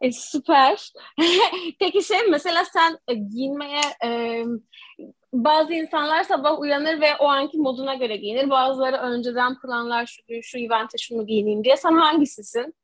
E, 0.00 0.12
süper. 0.12 0.92
Peki 1.80 2.02
şey 2.02 2.18
mesela 2.30 2.64
sen 2.64 2.98
e, 3.08 3.14
giyinmeye 3.14 3.82
e, 4.04 4.42
bazı 5.32 5.74
insanlar 5.74 6.22
sabah 6.22 6.60
uyanır 6.60 7.00
ve 7.00 7.16
o 7.20 7.26
anki 7.26 7.58
moduna 7.58 7.94
göre 7.94 8.16
giyinir. 8.16 8.50
Bazıları 8.50 8.96
önceden 8.96 9.60
planlar 9.60 10.06
şu 10.06 10.22
gün 10.28 10.40
şu 10.40 10.58
evente 10.58 10.98
şunu 10.98 11.26
giyineyim 11.26 11.64
diye. 11.64 11.76
Sen 11.76 11.92
hangisisin? 11.92 12.74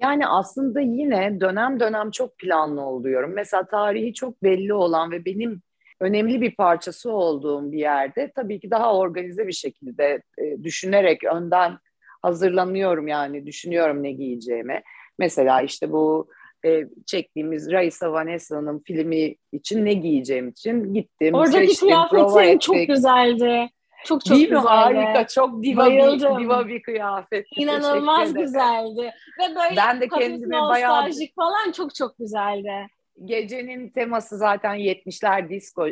Yani 0.00 0.26
aslında 0.26 0.80
yine 0.80 1.40
dönem 1.40 1.80
dönem 1.80 2.10
çok 2.10 2.38
planlı 2.38 2.80
oluyorum. 2.80 3.32
Mesela 3.34 3.66
tarihi 3.66 4.14
çok 4.14 4.42
belli 4.42 4.74
olan 4.74 5.10
ve 5.10 5.24
benim 5.24 5.62
önemli 6.00 6.40
bir 6.40 6.56
parçası 6.56 7.12
olduğum 7.12 7.72
bir 7.72 7.78
yerde 7.78 8.32
tabii 8.34 8.60
ki 8.60 8.70
daha 8.70 8.96
organize 8.96 9.46
bir 9.46 9.52
şekilde 9.52 10.22
e, 10.38 10.64
düşünerek 10.64 11.24
önden 11.24 11.78
hazırlanıyorum 12.22 13.08
yani 13.08 13.46
düşünüyorum 13.46 14.02
ne 14.02 14.12
giyeceğimi. 14.12 14.82
Mesela 15.18 15.62
işte 15.62 15.92
bu 15.92 16.28
e, 16.66 16.84
çektiğimiz 17.06 17.72
Raisa 17.72 18.12
Vanessa'nın 18.12 18.82
filmi 18.86 19.36
için 19.52 19.84
ne 19.84 19.92
giyeceğim 19.92 20.48
için 20.48 20.94
gittim. 20.94 21.34
Oradaki 21.34 21.66
seçtim, 21.66 21.88
kıyafetin 21.88 22.58
çok 22.58 22.76
güzeldi. 22.86 23.70
Çok 24.04 24.24
çok 24.24 24.36
Değil 24.36 24.48
güzeldi. 24.48 24.66
Harika. 24.66 25.26
Çok 25.26 25.62
diva 25.62 25.86
bir, 25.86 26.20
diva 26.20 26.68
bir 26.68 26.82
kıyafet. 26.82 27.46
İnanılmaz 27.56 28.34
güzeldi. 28.34 29.12
Ve 29.40 29.54
böyle 29.56 29.76
ben 29.76 30.00
de 30.00 30.08
kendime 30.08 30.60
bayağı 30.60 31.10
falan 31.36 31.72
çok 31.72 31.94
çok 31.94 32.18
güzeldi. 32.18 32.86
Gecenin 33.24 33.88
teması 33.88 34.36
zaten 34.38 34.76
70'ler 34.76 35.50
disco 35.50 35.86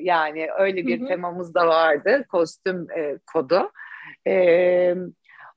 yani 0.00 0.48
öyle 0.58 0.86
bir 0.86 1.00
hı 1.00 1.04
hı. 1.04 1.08
temamız 1.08 1.54
da 1.54 1.66
vardı. 1.66 2.24
Kostüm 2.28 2.86
e, 2.96 3.18
kodu. 3.32 3.70
E, 4.26 4.94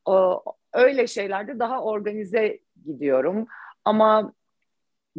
o, 0.05 0.43
öyle 0.73 1.07
şeylerde 1.07 1.59
daha 1.59 1.83
organize 1.83 2.59
gidiyorum. 2.85 3.47
Ama 3.86 4.33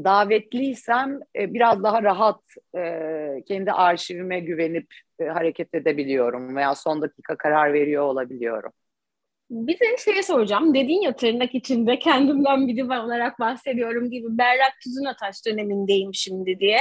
davetliysem 0.04 1.20
e, 1.36 1.54
biraz 1.54 1.82
daha 1.82 2.02
rahat 2.02 2.40
e, 2.76 3.42
kendi 3.48 3.72
arşivime 3.72 4.40
güvenip 4.40 4.86
e, 5.18 5.24
hareket 5.24 5.74
edebiliyorum 5.74 6.56
veya 6.56 6.74
son 6.74 7.02
dakika 7.02 7.36
karar 7.36 7.72
veriyor 7.72 8.02
olabiliyorum. 8.02 8.72
Bir 9.50 9.80
de 9.80 9.96
şey 10.04 10.22
soracağım. 10.22 10.74
Dedin 10.74 11.02
ya 11.02 11.16
tırnak 11.16 11.54
içinde 11.54 11.98
kendimden 11.98 12.68
bir 12.68 12.76
diva 12.76 13.04
olarak 13.04 13.40
bahsediyorum 13.40 14.10
gibi 14.10 14.26
Berrak 14.38 14.72
Tüzün 14.82 15.04
Ataş 15.04 15.46
dönemindeyim 15.46 16.14
şimdi 16.14 16.60
diye. 16.60 16.78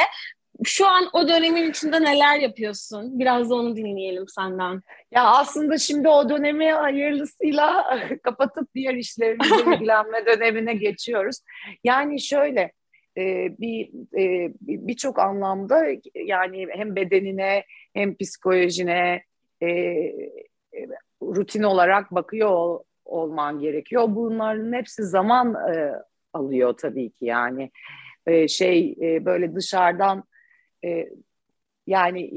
Şu 0.63 0.87
an 0.87 1.09
o 1.13 1.27
dönemin 1.27 1.69
içinde 1.69 2.01
neler 2.01 2.39
yapıyorsun? 2.39 3.19
Biraz 3.19 3.49
da 3.49 3.55
onu 3.55 3.75
dinleyelim 3.75 4.27
senden. 4.27 4.81
Ya 5.11 5.23
aslında 5.23 5.77
şimdi 5.77 6.07
o 6.07 6.29
dönemi 6.29 6.71
hayırlısıyla 6.71 7.99
kapatıp 8.23 8.75
diğer 8.75 8.93
işlerimizle 8.93 9.55
ilgilenme 9.75 10.25
dönemine 10.25 10.73
geçiyoruz. 10.73 11.39
Yani 11.83 12.21
şöyle 12.21 12.71
e, 13.17 13.23
bir 13.59 13.89
e, 14.17 14.53
birçok 14.61 15.19
anlamda 15.19 15.85
yani 16.15 16.67
hem 16.71 16.95
bedenine 16.95 17.63
hem 17.93 18.17
psikolojine 18.17 19.23
e, 19.63 19.67
rutin 21.21 21.63
olarak 21.63 22.11
bakıyor 22.11 22.79
olman 23.05 23.59
gerekiyor. 23.59 24.03
Bunların 24.07 24.73
hepsi 24.73 25.03
zaman 25.03 25.55
alıyor 26.33 26.73
tabii 26.77 27.09
ki 27.09 27.25
yani 27.25 27.71
şey 28.47 28.95
böyle 28.99 29.55
dışarıdan 29.55 30.23
yani 31.87 32.29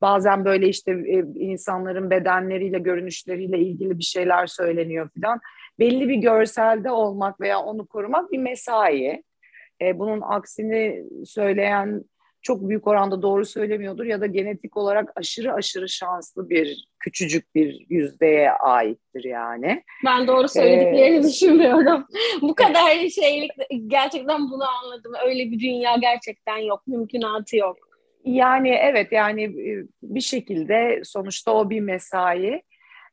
bazen 0.00 0.44
böyle 0.44 0.68
işte 0.68 0.92
insanların 1.34 2.10
bedenleriyle, 2.10 2.78
görünüşleriyle 2.78 3.58
ilgili 3.58 3.98
bir 3.98 4.04
şeyler 4.04 4.46
söyleniyor 4.46 5.08
falan. 5.20 5.40
Belli 5.78 6.08
bir 6.08 6.16
görselde 6.16 6.90
olmak 6.90 7.40
veya 7.40 7.60
onu 7.60 7.86
korumak 7.86 8.32
bir 8.32 8.38
mesai. 8.38 9.22
E, 9.82 9.98
bunun 9.98 10.20
aksini 10.20 11.04
söyleyen 11.24 12.04
çok 12.46 12.68
büyük 12.68 12.86
oranda 12.86 13.22
doğru 13.22 13.44
söylemiyordur 13.44 14.04
ya 14.04 14.20
da 14.20 14.26
genetik 14.26 14.76
olarak 14.76 15.12
aşırı 15.16 15.54
aşırı 15.54 15.88
şanslı 15.88 16.50
bir 16.50 16.88
küçücük 16.98 17.54
bir 17.54 17.86
yüzdeye 17.88 18.50
aittir 18.50 19.24
yani. 19.24 19.82
Ben 20.04 20.26
doğru 20.26 20.48
söylediklerini 20.48 21.16
ee, 21.16 21.22
düşünmüyorum. 21.22 22.06
Bu 22.42 22.54
kadar 22.54 23.08
şeylik 23.08 23.50
gerçekten 23.86 24.50
bunu 24.50 24.64
anladım. 24.68 25.12
Öyle 25.26 25.50
bir 25.50 25.60
dünya 25.60 25.96
gerçekten 25.96 26.56
yok. 26.56 26.86
Mümkünatı 26.86 27.56
yok. 27.56 27.76
Yani 28.24 28.68
evet 28.68 29.12
yani 29.12 29.44
e, 29.44 29.84
bir 30.02 30.20
şekilde 30.20 31.00
sonuçta 31.04 31.52
o 31.54 31.70
bir 31.70 31.80
mesai. 31.80 32.62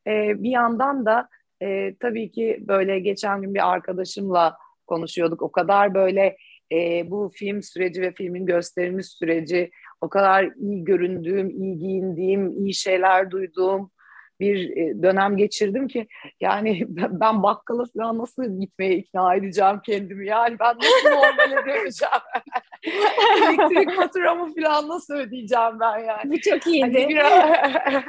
Ee, 0.07 0.43
bir 0.43 0.49
yandan 0.49 1.05
da 1.05 1.29
e, 1.61 1.95
tabii 1.99 2.31
ki 2.31 2.57
böyle 2.61 2.99
geçen 2.99 3.41
gün 3.41 3.53
bir 3.53 3.71
arkadaşımla 3.71 4.57
konuşuyorduk. 4.87 5.41
O 5.41 5.51
kadar 5.51 5.93
böyle 5.93 6.37
e, 6.71 7.11
bu 7.11 7.31
film 7.33 7.63
süreci 7.63 8.01
ve 8.01 8.13
filmin 8.13 8.45
gösterimi 8.45 9.03
süreci 9.03 9.71
o 10.01 10.09
kadar 10.09 10.51
iyi 10.57 10.83
göründüğüm, 10.83 11.49
iyi 11.49 11.77
giyindiğim, 11.77 12.51
iyi 12.51 12.73
şeyler 12.73 13.31
duyduğum 13.31 13.91
bir 14.43 14.77
e, 14.77 15.03
dönem 15.03 15.37
geçirdim 15.37 15.87
ki 15.87 16.07
yani 16.41 16.85
ben 16.89 17.43
bakkala 17.43 17.83
falan 17.97 18.17
nasıl 18.17 18.59
gitmeye 18.59 18.95
ikna 18.95 19.35
edeceğim 19.35 19.79
kendimi? 19.85 20.27
Yani 20.27 20.59
ben 20.59 20.75
nasıl 20.77 21.09
normale 21.09 21.65
döneceğim? 21.65 22.21
Elektrik 23.37 23.95
faturamı 23.95 24.55
falan 24.55 24.89
nasıl 24.89 25.13
ödeyeceğim 25.13 25.79
ben 25.79 25.99
yani? 25.99 26.31
Bu 26.31 26.39
çok 26.39 26.67
iyiydi 26.67 26.81
hani 26.81 27.09
biraz, 27.09 28.03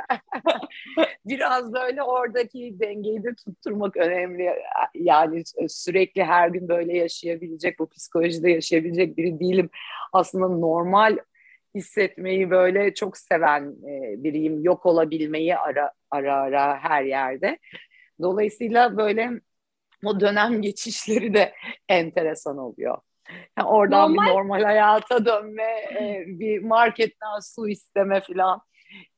biraz 1.25 1.73
böyle 1.73 2.03
oradaki 2.03 2.77
dengeyi 2.81 3.25
de 3.25 3.35
tutturmak 3.35 3.97
önemli. 3.97 4.51
Yani 4.95 5.43
sürekli 5.69 6.25
her 6.25 6.49
gün 6.49 6.69
böyle 6.69 6.97
yaşayabilecek 6.97 7.79
bu 7.79 7.89
psikolojide 7.89 8.51
yaşayabilecek 8.51 9.17
biri 9.17 9.41
değilim. 9.41 9.71
Aslında 10.13 10.49
normal 10.49 11.19
hissetmeyi 11.75 12.51
böyle 12.51 12.95
çok 12.95 13.17
seven 13.17 13.63
e, 13.63 14.25
biriyim. 14.25 14.65
Yok 14.65 14.87
olabilmeyi 14.87 15.57
ara 15.57 15.93
ara 16.11 16.37
ara 16.37 16.79
her 16.79 17.05
yerde. 17.05 17.59
Dolayısıyla 18.23 18.97
böyle 18.97 19.31
o 20.05 20.21
dönem 20.21 20.63
geçişleri 20.63 21.35
de 21.35 21.55
enteresan 21.89 22.59
oluyor. 22.59 22.99
Yani 23.59 23.69
oradan 23.69 24.11
normal. 24.11 24.27
bir 24.27 24.31
normal 24.31 24.63
hayata 24.63 25.25
dönme, 25.25 25.63
e, 26.01 26.25
bir 26.27 26.63
marketten 26.63 27.41
su 27.41 27.69
isteme 27.69 28.21
falan 28.21 28.61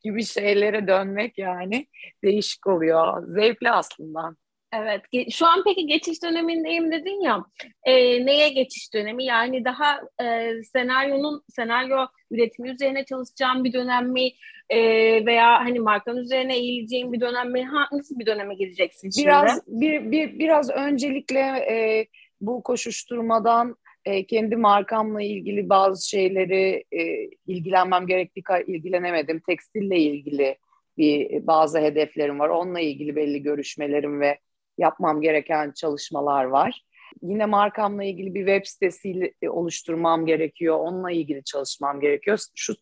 gibi 0.04 0.24
şeylere 0.24 0.88
dönmek 0.88 1.38
yani 1.38 1.86
değişik 2.24 2.66
oluyor. 2.66 3.26
Zevkli 3.26 3.70
aslında. 3.70 4.36
Evet. 4.72 5.30
Şu 5.30 5.46
an 5.46 5.62
peki 5.64 5.86
geçiş 5.86 6.22
dönemindeyim 6.22 6.92
dedin 6.92 7.20
ya. 7.20 7.44
E, 7.84 8.26
neye 8.26 8.48
geçiş 8.48 8.94
dönemi? 8.94 9.24
Yani 9.24 9.64
daha 9.64 10.00
e, 10.22 10.52
senaryonun 10.72 11.42
senaryo 11.48 12.06
üretimi 12.30 12.70
üzerine 12.70 13.04
çalışacağım 13.04 13.64
bir 13.64 13.72
dönem 13.72 14.12
mi? 14.12 14.30
E, 14.70 14.78
veya 15.26 15.64
hani 15.64 15.80
markanın 15.80 16.22
üzerine 16.22 16.56
eğileceğim 16.56 17.12
bir 17.12 17.20
dönem 17.20 17.52
mi? 17.52 17.64
Ha, 17.64 17.88
nasıl 17.92 18.18
bir 18.18 18.26
döneme 18.26 18.54
gireceksin 18.54 19.10
şimdi? 19.10 19.26
Biraz 19.26 19.62
bir, 19.66 20.10
bir 20.10 20.38
biraz 20.38 20.70
öncelikle 20.70 21.40
e, 21.40 22.06
bu 22.40 22.62
koşuşturmadan 22.62 23.76
e, 24.04 24.26
kendi 24.26 24.56
markamla 24.56 25.22
ilgili 25.22 25.68
bazı 25.68 26.08
şeyleri 26.08 26.84
e, 26.92 27.30
ilgilenmem 27.46 28.06
gerektiği 28.06 28.42
ilgilenemedim. 28.66 29.40
Tekstille 29.40 29.98
ilgili 29.98 30.56
bir 30.98 31.46
bazı 31.46 31.78
hedeflerim 31.78 32.38
var. 32.38 32.48
Onunla 32.48 32.80
ilgili 32.80 33.16
belli 33.16 33.42
görüşmelerim 33.42 34.20
ve 34.20 34.38
yapmam 34.78 35.20
gereken 35.20 35.72
çalışmalar 35.72 36.44
var. 36.44 36.82
Yine 37.22 37.46
markamla 37.46 38.04
ilgili 38.04 38.34
bir 38.34 38.46
web 38.46 38.64
sitesi 38.64 39.34
oluşturmam 39.48 40.26
gerekiyor. 40.26 40.76
Onunla 40.78 41.10
ilgili 41.10 41.44
çalışmam 41.44 42.00
gerekiyor. 42.00 42.38
Şu 42.54 42.74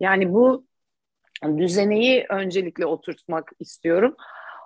yani 0.00 0.32
bu 0.32 0.66
düzeneyi 1.56 2.26
öncelikle 2.30 2.86
oturtmak 2.86 3.52
istiyorum. 3.60 4.16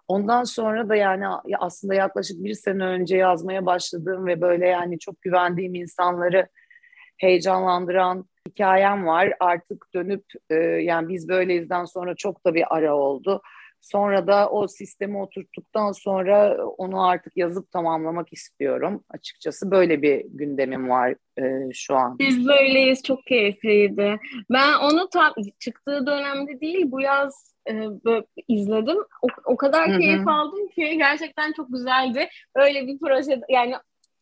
Ondan 0.08 0.44
sonra 0.44 0.88
da 0.88 0.96
yani 0.96 1.26
aslında 1.58 1.94
yaklaşık 1.94 2.44
bir 2.44 2.54
sene 2.54 2.84
önce 2.84 3.16
yazmaya 3.16 3.66
başladığım 3.66 4.26
ve 4.26 4.40
böyle 4.40 4.68
yani 4.68 4.98
çok 4.98 5.22
güvendiğim 5.22 5.74
insanları 5.74 6.48
heyecanlandıran 7.18 8.28
hikayem 8.48 9.06
var. 9.06 9.32
Artık 9.40 9.86
dönüp 9.94 10.24
e, 10.50 10.54
yani 10.54 11.08
biz 11.08 11.28
böyleyizden 11.28 11.84
sonra 11.84 12.14
çok 12.14 12.44
da 12.46 12.54
bir 12.54 12.76
ara 12.76 12.96
oldu. 12.96 13.42
Sonra 13.80 14.26
da 14.26 14.50
o 14.50 14.68
sistemi 14.68 15.18
oturttuktan 15.18 15.92
sonra 15.92 16.66
onu 16.66 17.08
artık 17.08 17.36
yazıp 17.36 17.70
tamamlamak 17.70 18.32
istiyorum. 18.32 19.04
Açıkçası 19.10 19.70
böyle 19.70 20.02
bir 20.02 20.24
gündemim 20.28 20.88
var 20.88 21.14
e, 21.38 21.72
şu 21.72 21.96
an. 21.96 22.18
Biz 22.18 22.48
böyleyiz. 22.48 23.02
Çok 23.02 23.26
keyifliydi. 23.26 24.20
Ben 24.50 24.72
onu 24.78 25.08
tam 25.08 25.34
çıktığı 25.58 26.06
dönemde 26.06 26.60
değil 26.60 26.84
bu 26.90 27.00
yaz 27.00 27.54
e, 27.68 27.74
böyle 28.04 28.26
izledim. 28.48 28.98
O, 28.98 29.26
o 29.44 29.56
kadar 29.56 29.88
Hı-hı. 29.88 29.98
keyif 29.98 30.28
aldım 30.28 30.68
ki 30.68 30.98
gerçekten 30.98 31.52
çok 31.52 31.72
güzeldi. 31.72 32.28
Öyle 32.54 32.86
bir 32.86 32.98
proje 32.98 33.40
yani 33.48 33.74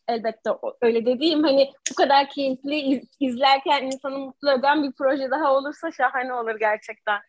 elbette 0.08 0.50
öyle 0.82 1.06
dediğim 1.06 1.42
hani 1.42 1.72
bu 1.90 1.94
kadar 1.94 2.28
keyifli 2.28 2.76
iz, 2.80 3.08
izlerken 3.20 3.82
insanı 3.82 4.18
mutlu 4.18 4.50
eden 4.50 4.82
bir 4.82 4.92
proje 4.92 5.30
daha 5.30 5.54
olursa 5.54 5.90
şahane 5.92 6.32
olur 6.34 6.58
gerçekten. 6.58 7.20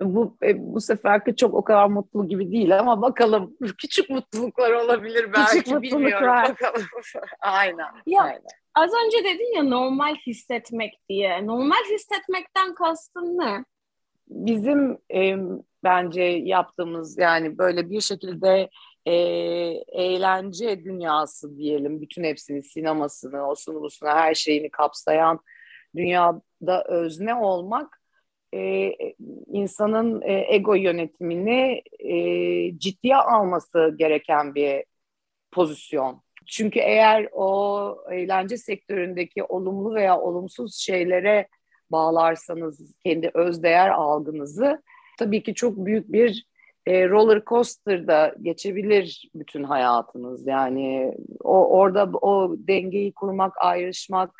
Bu 0.00 0.36
e, 0.42 0.74
bu 0.74 0.80
seferki 0.80 1.36
çok 1.36 1.54
o 1.54 1.64
kadar 1.64 1.86
mutlu 1.86 2.28
gibi 2.28 2.52
değil 2.52 2.78
ama 2.78 3.02
bakalım 3.02 3.56
küçük 3.78 4.10
mutluluklar 4.10 4.72
olabilir 4.72 5.32
belki 5.32 5.58
küçük 5.58 5.66
mutluluklar. 5.66 6.00
bilmiyorum 6.00 6.26
bakalım. 6.48 6.86
aynen. 7.40 7.86
Ya, 8.06 8.22
aynen. 8.22 8.42
Az 8.74 8.90
önce 9.06 9.24
dedin 9.24 9.56
ya 9.56 9.62
normal 9.62 10.14
hissetmek 10.14 10.94
diye. 11.08 11.46
Normal 11.46 11.84
hissetmekten 11.92 12.74
kastın 12.74 13.38
ne? 13.38 13.64
Bizim 14.28 14.98
e, 15.14 15.36
bence 15.84 16.22
yaptığımız 16.22 17.18
yani 17.18 17.58
böyle 17.58 17.90
bir 17.90 18.00
şekilde 18.00 18.68
e, 19.06 19.12
eğlence 19.92 20.84
dünyası 20.84 21.56
diyelim. 21.56 22.00
Bütün 22.00 22.24
hepsini 22.24 22.62
sinemasını, 22.62 23.48
osunu 23.48 23.82
busunu 23.82 24.10
her 24.10 24.34
şeyini 24.34 24.70
kapsayan 24.70 25.40
dünyada 25.96 26.84
özne 26.88 27.34
olmak 27.34 27.97
e, 28.54 28.92
insanın 29.46 30.22
e, 30.22 30.54
ego 30.54 30.74
yönetimini 30.74 31.82
e, 31.98 32.78
ciddiye 32.78 33.16
alması 33.16 33.94
gereken 33.98 34.54
bir 34.54 34.84
pozisyon. 35.52 36.22
Çünkü 36.46 36.78
eğer 36.78 37.28
o 37.32 37.96
eğlence 38.10 38.56
sektöründeki 38.56 39.44
olumlu 39.44 39.94
veya 39.94 40.20
olumsuz 40.20 40.76
şeylere 40.76 41.48
bağlarsanız 41.90 42.94
kendi 43.04 43.30
özdeğer 43.34 43.88
algınızı 43.88 44.82
tabii 45.18 45.42
ki 45.42 45.54
çok 45.54 45.76
büyük 45.76 46.12
bir 46.12 46.44
e, 46.86 47.08
roller 47.08 47.42
coaster'da 47.44 48.34
geçebilir 48.42 49.30
bütün 49.34 49.62
hayatınız. 49.62 50.46
Yani 50.46 51.14
o 51.44 51.78
orada 51.78 52.10
o 52.12 52.54
dengeyi 52.58 53.12
kurmak, 53.12 53.52
ayrışmak 53.58 54.30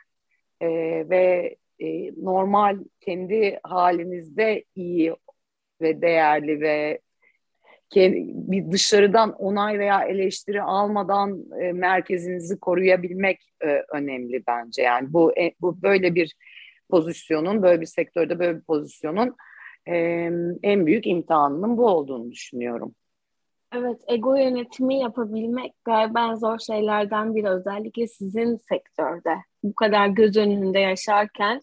e, 0.61 0.69
ve 1.11 1.57
e, 1.79 2.13
normal 2.23 2.79
kendi 3.01 3.59
halinizde 3.63 4.65
iyi 4.75 5.15
ve 5.81 6.03
değerli 6.03 6.61
ve 6.61 7.01
bir 7.97 8.73
dışarıdan 8.73 9.33
onay 9.33 9.79
veya 9.79 10.03
eleştiri 10.03 10.63
almadan 10.63 11.45
e, 11.61 11.73
merkezinizi 11.73 12.61
koruyabilmek 12.61 13.53
e, 13.65 13.83
önemli 13.93 14.43
bence. 14.47 14.83
Yani 14.83 15.13
bu 15.13 15.39
e, 15.39 15.55
bu 15.61 15.83
böyle 15.83 16.15
bir 16.15 16.35
pozisyonun, 16.91 17.63
böyle 17.63 17.81
bir 17.81 17.87
sektörde 17.87 18.39
böyle 18.39 18.57
bir 18.57 18.65
pozisyonun 18.65 19.37
e, 19.87 19.97
en 20.63 20.87
büyük 20.87 21.07
imtihanının 21.07 21.77
bu 21.77 21.87
olduğunu 21.87 22.31
düşünüyorum. 22.31 22.95
Evet, 23.75 24.01
ego 24.09 24.37
yönetimi 24.37 24.99
yapabilmek 24.99 25.73
galiba 25.85 26.31
en 26.31 26.35
zor 26.35 26.59
şeylerden 26.59 27.35
biri. 27.35 27.49
Özellikle 27.49 28.07
sizin 28.07 28.57
sektörde 28.57 29.35
bu 29.63 29.75
kadar 29.75 30.07
göz 30.07 30.37
önünde 30.37 30.79
yaşarken 30.79 31.63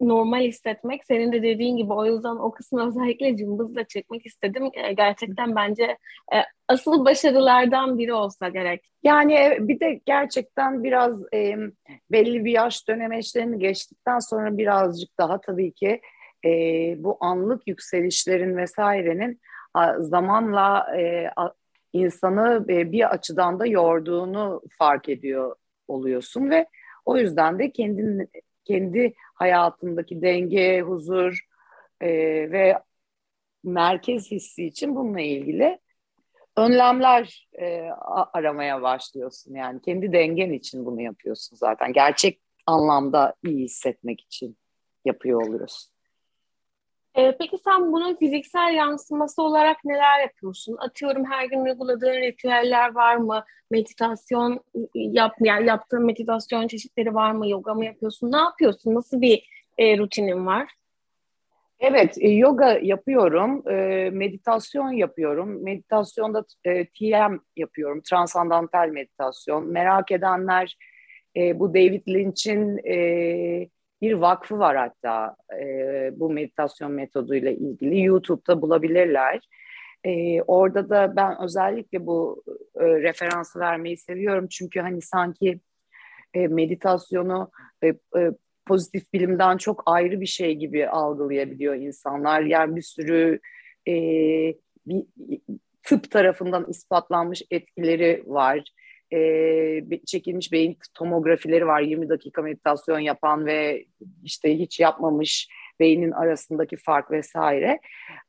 normal 0.00 0.40
hissetmek. 0.40 1.04
Senin 1.04 1.32
de 1.32 1.42
dediğin 1.42 1.76
gibi 1.76 1.92
o 1.92 2.06
yüzden 2.06 2.36
o 2.36 2.52
kısmı 2.52 2.88
özellikle 2.88 3.36
cımbızla 3.36 3.84
çekmek 3.84 4.26
istedim. 4.26 4.70
E, 4.74 4.92
gerçekten 4.92 5.56
bence 5.56 5.82
e, 6.34 6.36
asıl 6.68 7.04
başarılardan 7.04 7.98
biri 7.98 8.12
olsa 8.12 8.48
gerek. 8.48 8.92
Yani 9.02 9.34
e, 9.34 9.58
bir 9.60 9.80
de 9.80 10.00
gerçekten 10.06 10.84
biraz 10.84 11.22
belli 12.10 12.44
bir 12.44 12.52
yaş 12.52 12.88
dönemeçlerini 12.88 13.58
geçtikten 13.58 14.18
sonra 14.18 14.58
birazcık 14.58 15.18
daha 15.18 15.40
tabii 15.40 15.72
ki 15.72 16.00
bu 16.96 17.16
anlık 17.20 17.68
yükselişlerin 17.68 18.56
vesairenin 18.56 19.40
zamanla 19.98 20.86
insanı 21.92 22.68
bir 22.68 23.10
açıdan 23.10 23.60
da 23.60 23.66
yorduğunu 23.66 24.62
fark 24.78 25.08
ediyor 25.08 25.56
oluyorsun 25.88 26.50
ve 26.50 26.66
o 27.04 27.16
yüzden 27.16 27.58
de 27.58 27.70
kendin 27.70 28.30
kendi 28.64 29.14
hayatındaki 29.34 30.22
denge, 30.22 30.80
huzur 30.80 31.38
e, 32.00 32.08
ve 32.50 32.78
merkez 33.64 34.30
hissi 34.30 34.64
için 34.66 34.96
bununla 34.96 35.20
ilgili 35.20 35.78
önlemler 36.56 37.48
e, 37.60 37.88
aramaya 38.32 38.82
başlıyorsun. 38.82 39.54
Yani 39.54 39.82
kendi 39.82 40.12
dengen 40.12 40.52
için 40.52 40.86
bunu 40.86 41.00
yapıyorsun 41.00 41.56
zaten. 41.56 41.92
Gerçek 41.92 42.40
anlamda 42.66 43.34
iyi 43.44 43.64
hissetmek 43.64 44.20
için 44.20 44.56
yapıyor 45.04 45.46
oluyorsun. 45.46 45.91
Ee, 47.16 47.36
peki 47.38 47.58
sen 47.58 47.92
bunun 47.92 48.14
fiziksel 48.14 48.74
yansıması 48.74 49.42
olarak 49.42 49.84
neler 49.84 50.20
yapıyorsun? 50.20 50.76
Atıyorum 50.80 51.24
her 51.24 51.44
gün 51.44 51.60
uyguladığın 51.60 52.20
ritüeller 52.20 52.94
var 52.94 53.16
mı? 53.16 53.44
Meditasyon 53.70 54.60
yap, 54.94 55.34
yani 55.40 55.66
yaptığın 55.66 56.06
meditasyon 56.06 56.68
çeşitleri 56.68 57.14
var 57.14 57.32
mı? 57.32 57.48
Yoga 57.48 57.74
mı 57.74 57.84
yapıyorsun? 57.84 58.32
Ne 58.32 58.36
yapıyorsun? 58.36 58.94
Nasıl 58.94 59.20
bir 59.20 59.48
e, 59.78 59.98
rutinin 59.98 60.46
var? 60.46 60.70
Evet, 61.80 62.18
e, 62.20 62.28
yoga 62.28 62.78
yapıyorum, 62.82 63.68
e, 63.68 64.10
meditasyon 64.12 64.90
yapıyorum. 64.90 65.64
Meditasyonda 65.64 66.44
e, 66.64 66.86
TM 66.86 67.38
yapıyorum, 67.56 68.00
transandantal 68.00 68.88
meditasyon. 68.88 69.66
Merak 69.66 70.12
edenler 70.12 70.76
bu 71.54 71.74
David 71.74 72.08
Lynch'in 72.08 72.78
bir 74.02 74.12
vakfı 74.12 74.58
var 74.58 74.76
hatta 74.76 75.36
e, 75.60 76.10
bu 76.16 76.30
meditasyon 76.30 76.92
metoduyla 76.92 77.50
ilgili. 77.50 78.02
YouTube'da 78.02 78.62
bulabilirler. 78.62 79.40
E, 80.04 80.42
orada 80.42 80.90
da 80.90 81.16
ben 81.16 81.42
özellikle 81.42 82.06
bu 82.06 82.42
e, 82.76 82.84
referansı 82.84 83.60
vermeyi 83.60 83.96
seviyorum. 83.96 84.48
Çünkü 84.48 84.80
hani 84.80 85.02
sanki 85.02 85.60
e, 86.34 86.48
meditasyonu 86.48 87.50
e, 87.82 87.86
e, 87.88 88.32
pozitif 88.66 89.12
bilimden 89.12 89.56
çok 89.56 89.82
ayrı 89.86 90.20
bir 90.20 90.26
şey 90.26 90.54
gibi 90.54 90.88
algılayabiliyor 90.88 91.74
insanlar. 91.74 92.40
Yani 92.40 92.76
bir 92.76 92.82
sürü 92.82 93.40
e, 93.88 93.94
bir, 94.86 95.04
tıp 95.82 96.10
tarafından 96.10 96.66
ispatlanmış 96.68 97.42
etkileri 97.50 98.22
var 98.26 98.64
e, 99.12 100.00
çekilmiş 100.06 100.52
beyin 100.52 100.78
tomografileri 100.94 101.66
var 101.66 101.80
20 101.80 102.08
dakika 102.08 102.42
meditasyon 102.42 102.98
yapan 102.98 103.46
ve 103.46 103.84
işte 104.24 104.58
hiç 104.58 104.80
yapmamış 104.80 105.48
beynin 105.80 106.10
arasındaki 106.10 106.76
fark 106.76 107.10
vesaire. 107.10 107.80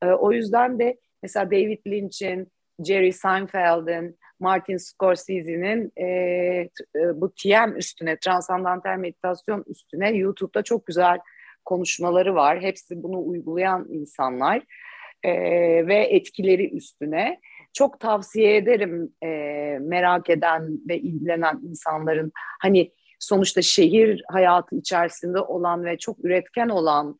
E, 0.03 0.07
o 0.07 0.31
yüzden 0.31 0.79
de 0.79 0.97
mesela 1.23 1.51
David 1.51 1.79
Lynch'in, 1.87 2.47
Jerry 2.85 3.13
Seinfeld'in, 3.13 4.17
Martin 4.39 4.77
Scorsese'nin 4.77 5.91
e, 5.97 6.05
e, 6.05 6.69
bu 6.95 7.33
TM 7.33 7.77
üstüne, 7.77 8.17
transandantal 8.19 8.97
meditasyon 8.97 9.63
üstüne 9.67 10.11
YouTube'da 10.11 10.63
çok 10.63 10.85
güzel 10.85 11.19
konuşmaları 11.65 12.35
var. 12.35 12.61
Hepsi 12.61 13.03
bunu 13.03 13.27
uygulayan 13.27 13.87
insanlar 13.89 14.63
e, 15.23 15.31
ve 15.87 15.95
etkileri 15.95 16.69
üstüne. 16.69 17.39
Çok 17.73 17.99
tavsiye 17.99 18.55
ederim 18.55 19.13
e, 19.23 19.27
merak 19.81 20.29
eden 20.29 20.79
ve 20.89 20.99
ilgilenen 20.99 21.59
insanların 21.63 22.31
hani 22.61 22.91
sonuçta 23.19 23.61
şehir 23.61 24.23
hayatı 24.31 24.75
içerisinde 24.75 25.39
olan 25.39 25.85
ve 25.85 25.97
çok 25.97 26.25
üretken 26.25 26.69
olan 26.69 27.19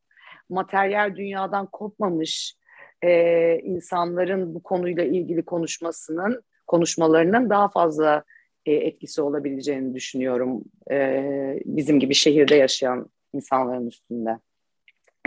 materyal 0.49 1.15
dünyadan 1.15 1.65
kopmamış 1.65 2.55
e, 3.03 3.59
insanların 3.59 4.55
bu 4.55 4.63
konuyla 4.63 5.03
ilgili 5.03 5.45
konuşmasının 5.45 6.43
konuşmalarının 6.67 7.49
daha 7.49 7.69
fazla 7.69 8.23
e, 8.65 8.71
etkisi 8.73 9.21
olabileceğini 9.21 9.95
düşünüyorum 9.95 10.63
e, 10.91 11.59
bizim 11.65 11.99
gibi 11.99 12.13
şehirde 12.13 12.55
yaşayan 12.55 13.09
insanların 13.33 13.87
üstünde. 13.87 14.39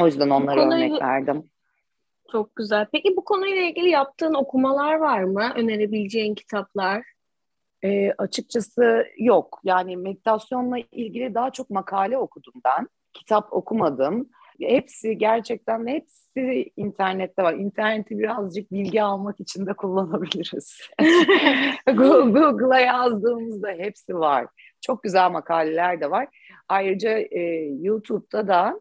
O 0.01 0.07
yüzden 0.07 0.31
onlara 0.31 0.61
konuyu, 0.61 0.85
örnek 0.85 1.03
verdim. 1.03 1.45
Çok 2.33 2.57
güzel. 2.57 2.87
Peki 2.93 3.17
bu 3.17 3.25
konuyla 3.25 3.63
ilgili 3.63 3.89
yaptığın 3.89 4.35
okumalar 4.35 4.95
var 4.95 5.23
mı? 5.23 5.53
Önerebileceğin 5.57 6.35
kitaplar? 6.35 7.03
E, 7.85 8.13
açıkçası 8.13 9.05
yok. 9.19 9.61
Yani 9.65 9.97
meditasyonla 9.97 10.79
ilgili 10.93 11.35
daha 11.35 11.51
çok 11.51 11.71
makale 11.71 12.19
okudum 12.19 12.55
ben. 12.65 12.89
Kitap 13.13 13.53
okumadım. 13.53 14.29
Hepsi 14.61 15.19
gerçekten 15.19 15.87
hepsi 15.87 16.73
internette 16.77 17.43
var. 17.43 17.55
İnterneti 17.55 18.19
birazcık 18.19 18.73
bilgi 18.73 19.03
almak 19.03 19.41
için 19.41 19.67
de 19.67 19.73
kullanabiliriz. 19.73 20.81
Google'a 21.97 22.81
yazdığımızda 22.81 23.69
hepsi 23.69 24.15
var. 24.15 24.47
Çok 24.81 25.03
güzel 25.03 25.31
makaleler 25.31 26.01
de 26.01 26.11
var. 26.11 26.29
Ayrıca 26.69 27.11
e, 27.11 27.41
YouTube'da 27.81 28.49
da 28.49 28.81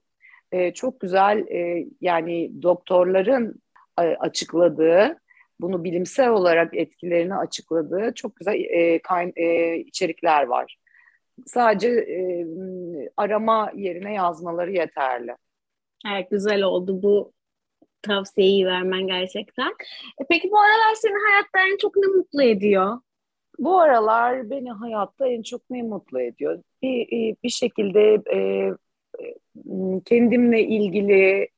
e, 0.55 0.73
çok 0.73 0.99
güzel 0.99 1.37
e, 1.37 1.87
yani 2.01 2.51
doktorların 2.61 3.61
e, 3.99 4.01
açıkladığı 4.01 5.17
bunu 5.59 5.83
bilimsel 5.83 6.29
olarak 6.29 6.77
etkilerini 6.77 7.35
açıkladığı 7.35 8.13
çok 8.15 8.35
güzel 8.35 8.53
e, 8.53 9.01
kayn, 9.01 9.33
e, 9.35 9.77
içerikler 9.77 10.43
var. 10.43 10.77
Sadece 11.45 11.89
e, 11.89 12.45
arama 13.17 13.71
yerine 13.75 14.13
yazmaları 14.13 14.71
yeterli. 14.71 15.35
Evet 16.07 16.31
güzel 16.31 16.63
oldu 16.63 17.03
bu 17.03 17.33
tavsiyeyi 18.01 18.65
vermen 18.65 19.07
gerçekten. 19.07 19.69
E, 20.21 20.25
peki 20.29 20.51
bu 20.51 20.59
aralar 20.59 20.95
seni 20.95 21.15
hayatta 21.29 21.73
en 21.73 21.77
çok 21.77 21.95
ne 21.95 22.07
mutlu 22.07 22.43
ediyor? 22.43 22.99
Bu 23.59 23.79
aralar 23.79 24.49
beni 24.49 24.71
hayatta 24.71 25.27
en 25.27 25.41
çok 25.41 25.61
ne 25.69 25.81
mutlu 25.81 26.21
ediyor? 26.21 26.63
Bir, 26.81 27.35
bir 27.43 27.49
şekilde 27.49 28.21
e, 28.33 28.71
kendimle 30.06 30.63
ilgili 30.63 31.49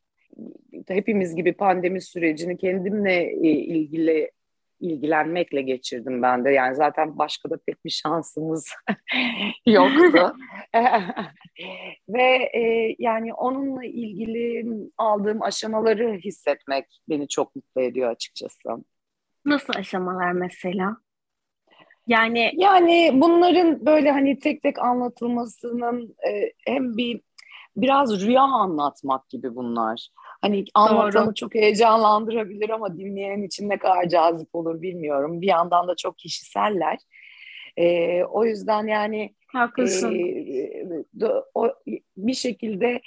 hepimiz 0.87 1.35
gibi 1.35 1.53
pandemi 1.53 2.01
sürecini 2.01 2.57
kendimle 2.57 3.23
e, 3.23 3.49
ilgili 3.49 4.31
ilgilenmekle 4.79 5.61
geçirdim 5.61 6.21
ben 6.21 6.45
de. 6.45 6.51
Yani 6.51 6.75
zaten 6.75 7.17
başka 7.17 7.49
da 7.49 7.57
pek 7.67 7.85
bir 7.85 7.89
şansımız 7.89 8.73
yoktu. 9.65 10.35
Ve 12.09 12.49
e, 12.53 12.95
yani 12.99 13.33
onunla 13.33 13.85
ilgili 13.85 14.65
aldığım 14.97 15.41
aşamaları 15.41 16.13
hissetmek 16.13 16.85
beni 17.09 17.27
çok 17.27 17.55
mutlu 17.55 17.81
ediyor 17.81 18.09
açıkçası. 18.09 18.69
Nasıl 19.45 19.73
aşamalar 19.77 20.31
mesela? 20.31 20.97
Yani 22.07 22.51
yani 22.55 23.11
bunların 23.13 23.85
böyle 23.85 24.11
hani 24.11 24.39
tek 24.39 24.63
tek 24.63 24.79
anlatılmasının 24.79 26.15
e, 26.29 26.51
hem 26.65 26.97
bir 26.97 27.21
biraz 27.77 28.21
rüya 28.25 28.41
anlatmak 28.41 29.29
gibi 29.29 29.55
bunlar. 29.55 30.09
Hani 30.41 30.65
anlatanı 30.73 31.33
çok 31.33 31.55
heyecanlandırabilir 31.55 32.69
ama 32.69 32.97
dinleyen 32.97 33.41
için 33.41 33.69
ne 33.69 33.77
kadar 33.77 34.09
cazip 34.09 34.55
olur 34.55 34.81
bilmiyorum. 34.81 35.41
Bir 35.41 35.47
yandan 35.47 35.87
da 35.87 35.95
çok 35.95 36.17
kişiseller. 36.17 36.97
E, 37.77 38.23
o 38.23 38.45
yüzden 38.45 38.87
yani 38.87 39.35
Haklısın. 39.47 40.15
E, 41.21 41.27
o, 41.55 41.73
bir 42.17 42.33
şekilde 42.33 43.01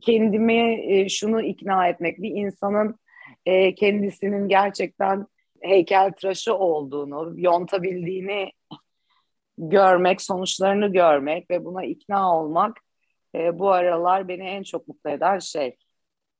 kendimi 0.00 0.92
e, 0.92 1.08
şunu 1.08 1.42
ikna 1.42 1.88
etmek, 1.88 2.22
bir 2.22 2.30
insanın 2.30 2.98
e, 3.46 3.74
kendisinin 3.74 4.48
gerçekten 4.48 5.26
heykeltıraşı 5.60 6.54
olduğunu, 6.54 7.32
yontabildiğini 7.36 8.52
görmek, 9.58 10.22
sonuçlarını 10.22 10.92
görmek 10.92 11.50
ve 11.50 11.64
buna 11.64 11.84
ikna 11.84 12.38
olmak 12.38 12.80
e, 13.34 13.58
bu 13.58 13.70
aralar 13.70 14.28
beni 14.28 14.42
en 14.42 14.62
çok 14.62 14.88
mutlu 14.88 15.10
eden 15.10 15.38
şey. 15.38 15.76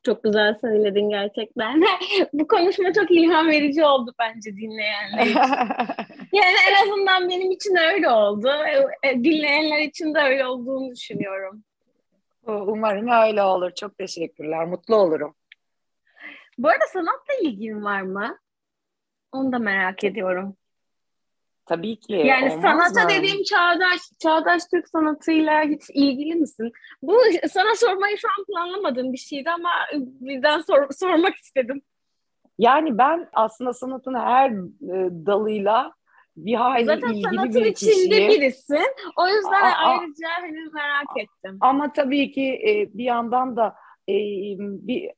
Çok 0.03 0.25
güzel 0.25 0.59
söyledin 0.61 1.09
gerçekten. 1.09 1.83
Bu 2.33 2.49
konuşma 2.49 2.93
çok 2.93 3.11
ilham 3.11 3.49
verici 3.49 3.85
oldu 3.85 4.15
bence 4.19 4.57
dinleyenler 4.57 5.27
için. 5.27 5.39
yani 6.33 6.57
en 6.71 6.83
azından 6.83 7.29
benim 7.29 7.51
için 7.51 7.77
öyle 7.77 8.11
oldu. 8.11 8.49
E, 8.49 9.09
e, 9.09 9.15
dinleyenler 9.25 9.79
için 9.79 10.15
de 10.15 10.19
öyle 10.19 10.47
olduğunu 10.47 10.91
düşünüyorum. 10.91 11.65
Umarım 12.47 13.09
öyle 13.09 13.43
olur. 13.43 13.71
Çok 13.71 13.99
teşekkürler. 13.99 14.65
Mutlu 14.65 14.97
olurum. 14.97 15.35
Bu 16.59 16.69
arada 16.69 16.85
sanatla 16.93 17.35
ilgin 17.43 17.85
var 17.85 18.01
mı? 18.01 18.39
Onu 19.33 19.53
da 19.53 19.59
merak 19.59 20.05
ediyorum. 20.05 20.57
Tabii 21.67 22.01
ki. 22.01 22.13
Yani 22.13 22.51
sanata 22.51 23.09
dediğim 23.09 23.43
çağdaş, 23.43 24.01
çağdaş 24.23 24.63
Türk 24.71 24.89
sanatıyla 24.89 25.63
hiç 25.63 25.83
ilgili 25.95 26.35
misin? 26.35 26.73
Bu 27.03 27.19
sana 27.49 27.75
sormayı 27.75 28.19
şu 28.19 28.29
an 28.39 28.45
planlamadığım 28.45 29.13
bir 29.13 29.19
şeydi 29.19 29.51
ama 29.51 29.71
birden 29.95 30.61
sor, 30.61 30.87
sormak 30.91 31.35
istedim. 31.35 31.83
Yani 32.59 32.99
ben 32.99 33.29
aslında 33.33 33.73
sanatın 33.73 34.15
her 34.15 34.51
e, 34.51 35.11
dalıyla 35.27 35.93
bir 36.37 36.55
hayli 36.55 36.87
Zaten 36.87 37.09
ilgili 37.09 37.23
sanatın 37.23 37.55
bir 37.55 37.65
içinde 37.65 38.29
birisin. 38.29 38.87
O 39.17 39.29
yüzden 39.29 39.63
a, 39.63 39.75
ayrıca 39.75 40.29
hani 40.41 40.59
merak 40.73 41.17
ettim. 41.17 41.59
Ama 41.61 41.93
tabii 41.93 42.33
ki 42.33 42.61
e, 42.69 42.99
bir 42.99 43.05
yandan 43.05 43.57
da 43.57 43.75
e, 44.09 44.15
bir 44.59 45.11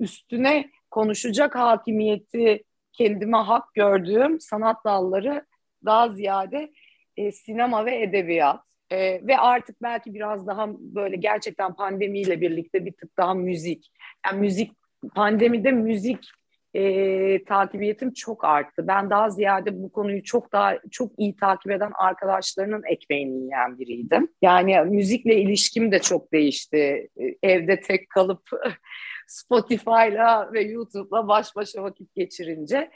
üstüne 0.00 0.70
konuşacak 0.90 1.54
hakimiyeti 1.54 2.64
kendime 2.92 3.38
hak 3.38 3.74
gördüğüm 3.74 4.40
sanat 4.40 4.84
dalları 4.84 5.46
daha 5.84 6.08
ziyade 6.08 6.72
e, 7.16 7.32
sinema 7.32 7.86
ve 7.86 8.02
edebiyat. 8.02 8.60
E, 8.90 9.26
ve 9.26 9.38
artık 9.38 9.82
belki 9.82 10.14
biraz 10.14 10.46
daha 10.46 10.68
böyle 10.78 11.16
gerçekten 11.16 11.74
pandemiyle 11.74 12.40
birlikte 12.40 12.86
bir 12.86 12.92
tık 12.92 13.16
daha 13.16 13.34
müzik. 13.34 13.92
Yani 14.26 14.40
müzik, 14.40 14.72
pandemide 15.14 15.72
müzik 15.72 16.28
e, 16.74 17.44
takibiyetim 17.44 18.12
çok 18.12 18.44
arttı. 18.44 18.86
Ben 18.86 19.10
daha 19.10 19.30
ziyade 19.30 19.82
bu 19.82 19.92
konuyu 19.92 20.22
çok 20.22 20.52
daha 20.52 20.78
çok 20.90 21.12
iyi 21.18 21.36
takip 21.36 21.72
eden 21.72 21.92
arkadaşlarının 21.94 22.82
ekmeğini 22.90 23.42
yiyen 23.42 23.78
biriydim. 23.78 24.28
Yani 24.42 24.80
müzikle 24.80 25.36
ilişkim 25.36 25.92
de 25.92 25.98
çok 25.98 26.32
değişti. 26.32 27.08
E, 27.20 27.36
evde 27.42 27.80
tek 27.80 28.10
kalıp 28.10 28.48
Spotify'la 29.26 30.52
ve 30.52 30.62
YouTube'la 30.62 31.28
baş 31.28 31.56
başa 31.56 31.82
vakit 31.82 32.14
geçirince. 32.14 32.90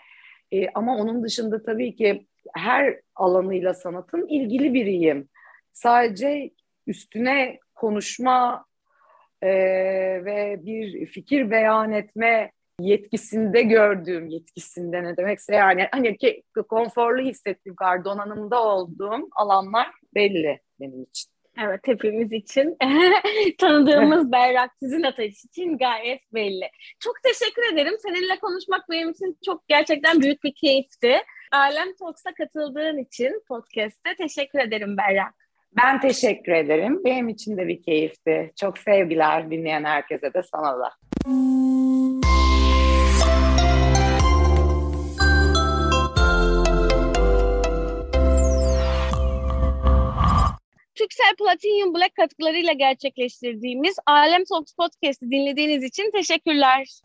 E, 0.53 0.68
ama 0.68 0.96
onun 0.96 1.22
dışında 1.22 1.62
tabii 1.62 1.96
ki 1.96 2.27
her 2.54 3.00
alanıyla 3.14 3.74
sanatın 3.74 4.26
ilgili 4.26 4.74
biriyim. 4.74 5.28
Sadece 5.72 6.50
üstüne 6.87 7.58
konuşma 7.74 8.64
e, 9.42 9.48
ve 10.24 10.61
bir 10.62 11.06
fikir 11.06 11.50
beyan 11.50 11.92
etme 11.92 12.52
yetkisinde 12.80 13.62
gördüğüm, 13.62 14.28
yetkisinde 14.28 15.02
ne 15.02 15.16
demekse 15.16 15.54
yani 15.54 15.88
hani 15.92 16.16
ki, 16.16 16.42
konforlu 16.68 17.22
hissettiğim 17.22 17.76
kadar 17.76 18.04
donanımda 18.04 18.64
olduğum 18.64 19.28
alanlar 19.37 19.90
belli 20.14 20.61
benim 20.80 21.02
için. 21.02 21.30
Evet 21.61 21.80
hepimiz 21.84 22.32
için 22.32 22.76
tanıdığımız 23.58 24.32
Berrak 24.32 24.70
sizin 24.80 25.02
ateş 25.02 25.44
için 25.44 25.78
gayet 25.78 26.20
belli. 26.34 26.70
Çok 27.00 27.14
teşekkür 27.22 27.72
ederim. 27.72 27.94
Seninle 27.98 28.38
konuşmak 28.38 28.90
benim 28.90 29.11
için 29.11 29.38
çok 29.44 29.68
gerçekten 29.68 30.20
büyük 30.20 30.44
bir 30.44 30.54
keyifti. 30.54 31.16
Alem 31.52 31.94
Talks'a 31.94 32.34
katıldığın 32.34 32.98
için 32.98 33.42
podcast'te 33.48 34.14
teşekkür 34.14 34.58
ederim 34.58 34.96
Berrak. 34.96 35.34
Ben 35.72 36.00
teşekkür 36.00 36.52
ederim. 36.52 37.04
Benim 37.04 37.28
için 37.28 37.56
de 37.56 37.68
bir 37.68 37.82
keyifti. 37.82 38.52
Çok 38.56 38.78
sevgiler 38.78 39.50
dinleyen 39.50 39.84
herkese 39.84 40.34
de 40.34 40.42
sana 40.42 40.78
da. 40.78 40.92
Türksel 50.94 51.37
Platinum 51.38 51.94
Black 51.94 52.14
katkılarıyla 52.14 52.72
gerçekleştirdiğimiz 52.72 53.96
Alem 54.06 54.44
Talks 54.44 54.72
Podcast'i 54.74 55.30
dinlediğiniz 55.30 55.84
için 55.84 56.11
teşekkürler. 56.11 57.00